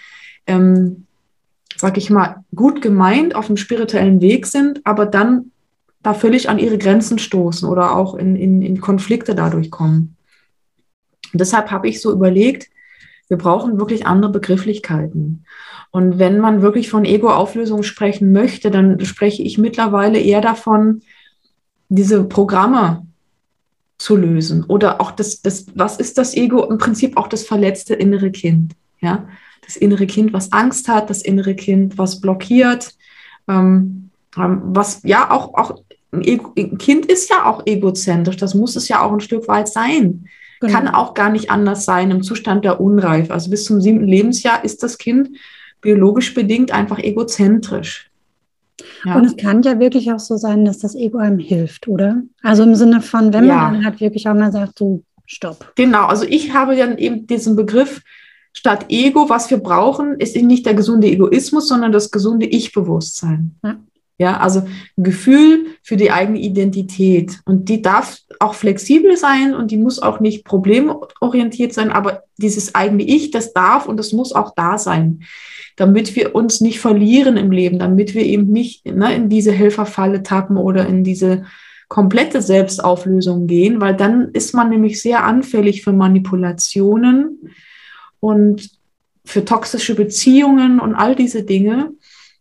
[0.47, 1.05] ähm,
[1.75, 5.51] sag ich mal, gut gemeint auf dem spirituellen Weg sind, aber dann
[6.01, 10.15] da völlig an ihre Grenzen stoßen oder auch in, in, in Konflikte dadurch kommen.
[11.33, 12.69] Und deshalb habe ich so überlegt,
[13.27, 15.43] wir brauchen wirklich andere Begrifflichkeiten.
[15.91, 21.01] Und wenn man wirklich von Ego-Auflösung sprechen möchte, dann spreche ich mittlerweile eher davon,
[21.89, 23.05] diese Programme
[23.97, 24.63] zu lösen.
[24.65, 26.63] Oder auch das, das, was ist das Ego?
[26.65, 28.73] Im Prinzip auch das verletzte innere Kind.
[28.99, 29.27] Ja?
[29.65, 32.93] Das innere Kind, was Angst hat, das innere Kind, was blockiert,
[33.47, 35.79] ähm, ähm was ja auch, auch
[36.11, 39.47] ein, Ego, ein Kind ist ja auch egozentrisch, das muss es ja auch ein Stück
[39.47, 40.27] weit sein.
[40.59, 40.73] Genau.
[40.73, 43.33] Kann auch gar nicht anders sein im Zustand der Unreife.
[43.33, 45.29] Also bis zum siebten Lebensjahr ist das Kind
[45.85, 48.11] biologisch bedingt einfach egozentrisch.
[49.05, 49.15] Ja.
[49.15, 52.23] Und es kann ja wirklich auch so sein, dass das Ego einem hilft, oder?
[52.41, 53.55] Also im Sinne von, wenn ja.
[53.55, 55.73] man dann halt wirklich auch mal sagt, so, stopp.
[55.75, 58.01] Genau, also ich habe dann eben diesen Begriff,
[58.51, 63.55] statt Ego, was wir brauchen, ist nicht der gesunde Egoismus, sondern das gesunde Ich-Bewusstsein.
[63.63, 63.77] Ja.
[64.17, 64.63] ja, also
[64.97, 67.39] ein Gefühl für die eigene Identität.
[67.45, 72.75] Und die darf auch flexibel sein und die muss auch nicht problemorientiert sein, aber dieses
[72.75, 75.21] eigene Ich, das darf und das muss auch da sein
[75.75, 80.23] damit wir uns nicht verlieren im Leben, damit wir eben nicht ne, in diese Helferfalle
[80.23, 81.45] tappen oder in diese
[81.87, 87.51] komplette Selbstauflösung gehen, weil dann ist man nämlich sehr anfällig für Manipulationen
[88.19, 88.69] und
[89.23, 91.91] für toxische Beziehungen und all diese Dinge.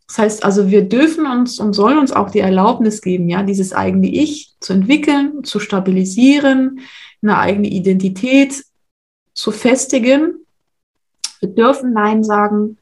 [0.06, 3.72] Das heißt also, wir dürfen uns und sollen uns auch die Erlaubnis geben, ja, dieses
[3.72, 6.80] eigene Ich zu entwickeln, zu stabilisieren,
[7.22, 8.64] eine eigene Identität
[9.32, 10.34] zu festigen.
[11.40, 12.76] Wir dürfen Nein sagen.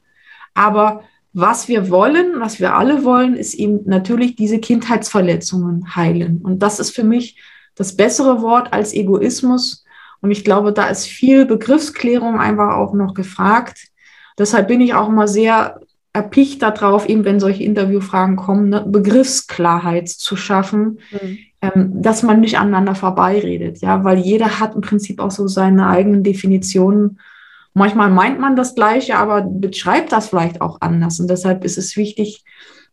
[0.53, 1.03] Aber
[1.33, 6.41] was wir wollen, was wir alle wollen, ist eben natürlich diese Kindheitsverletzungen heilen.
[6.43, 7.41] Und das ist für mich
[7.75, 9.83] das bessere Wort als Egoismus.
[10.21, 13.87] Und ich glaube, da ist viel Begriffsklärung einfach auch noch gefragt.
[14.37, 15.81] Deshalb bin ich auch immer sehr
[16.13, 20.99] erpicht darauf, eben wenn solche Interviewfragen kommen, eine Begriffsklarheit zu schaffen.
[21.11, 21.37] Mhm.
[21.61, 25.87] ähm, dass man nicht aneinander vorbeiredet, ja, weil jeder hat im Prinzip auch so seine
[25.87, 27.19] eigenen Definitionen.
[27.73, 31.19] Manchmal meint man das Gleiche, aber beschreibt das vielleicht auch anders.
[31.19, 32.43] Und deshalb ist es wichtig,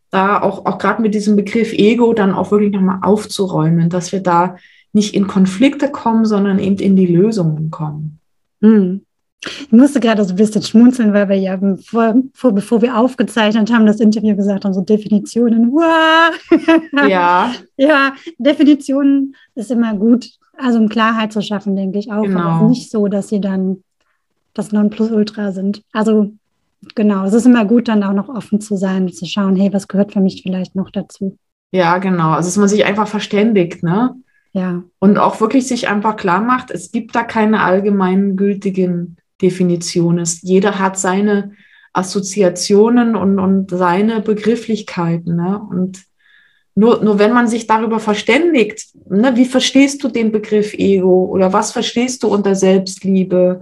[0.09, 4.21] da auch, auch gerade mit diesem Begriff Ego dann auch wirklich nochmal aufzuräumen, dass wir
[4.21, 4.57] da
[4.93, 8.19] nicht in Konflikte kommen, sondern eben in die Lösungen kommen.
[8.61, 9.05] Hm.
[9.43, 13.73] Ich musste gerade so ein bisschen schmunzeln, weil wir ja, bevor, vor, bevor wir aufgezeichnet
[13.73, 15.71] haben, das Interview gesagt haben, so Definitionen.
[15.71, 17.09] Wow.
[17.09, 17.51] Ja.
[17.77, 22.21] ja, Definitionen ist immer gut, also um Klarheit zu schaffen, denke ich auch.
[22.21, 22.39] Genau.
[22.39, 23.83] Aber es ist nicht so, dass sie dann
[24.53, 25.83] das Nonplusultra sind.
[25.91, 26.33] Also
[26.95, 29.71] genau, es ist immer gut, dann auch noch offen zu sein und zu schauen, hey,
[29.73, 31.37] was gehört für mich vielleicht noch dazu?
[31.71, 32.31] Ja, genau.
[32.31, 34.15] Also, dass man sich einfach verständigt, ne?
[34.53, 34.83] Ja.
[34.99, 40.27] Und auch wirklich sich einfach klar macht, es gibt da keine allgemein gültigen Definitionen.
[40.41, 41.53] Jeder hat seine
[41.93, 45.35] Assoziationen und, und seine Begrifflichkeiten.
[45.35, 45.57] Ne?
[45.57, 46.03] Und
[46.75, 51.51] nur, nur wenn man sich darüber verständigt, ne, wie verstehst du den Begriff Ego oder
[51.51, 53.61] was verstehst du unter Selbstliebe,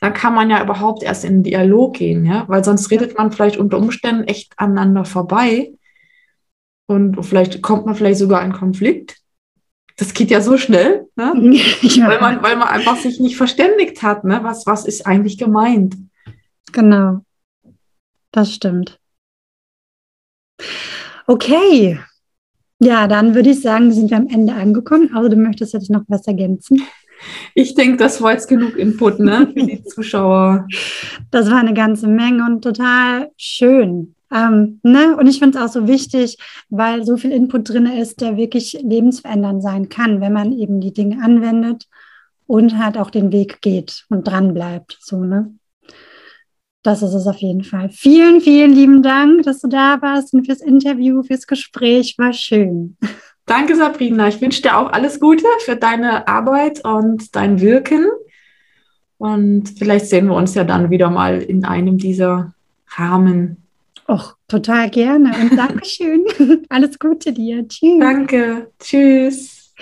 [0.00, 3.32] dann kann man ja überhaupt erst in den Dialog gehen, ja, weil sonst redet man
[3.32, 5.72] vielleicht unter Umständen echt aneinander vorbei
[6.86, 9.18] und vielleicht kommt man vielleicht sogar in Konflikt.
[9.96, 11.34] Das geht ja so schnell, ne?
[11.82, 12.08] ja.
[12.08, 14.40] weil, man, weil man einfach sich nicht verständigt hat, ne?
[14.42, 15.96] was, was ist eigentlich gemeint.
[16.72, 17.20] Genau,
[18.32, 18.98] das stimmt.
[21.26, 22.00] Okay,
[22.80, 25.14] ja, dann würde ich sagen, sind wir am Ende angekommen.
[25.14, 26.82] Also du möchtest jetzt noch was ergänzen?
[27.54, 30.66] Ich denke, das war jetzt genug Input ne, für die Zuschauer.
[31.30, 34.14] Das war eine ganze Menge und total schön.
[34.32, 35.16] Ähm, ne?
[35.16, 36.38] Und ich finde es auch so wichtig,
[36.68, 40.92] weil so viel Input drin ist, der wirklich lebensverändernd sein kann, wenn man eben die
[40.92, 41.86] Dinge anwendet
[42.46, 44.98] und halt auch den Weg geht und dran bleibt.
[45.00, 45.54] So, ne?
[46.82, 47.90] Das ist es auf jeden Fall.
[47.90, 52.14] Vielen, vielen lieben Dank, dass du da warst und fürs Interview, fürs Gespräch.
[52.16, 52.96] War schön.
[53.50, 54.28] Danke, Sabrina.
[54.28, 58.06] Ich wünsche dir auch alles Gute für deine Arbeit und dein Wirken.
[59.18, 62.54] Und vielleicht sehen wir uns ja dann wieder mal in einem dieser
[62.90, 63.56] Rahmen.
[64.08, 66.24] Och, total gerne und Dankeschön.
[66.68, 67.66] Alles Gute dir.
[67.66, 67.98] Tschüss.
[67.98, 68.70] Danke.
[68.78, 69.74] Tschüss.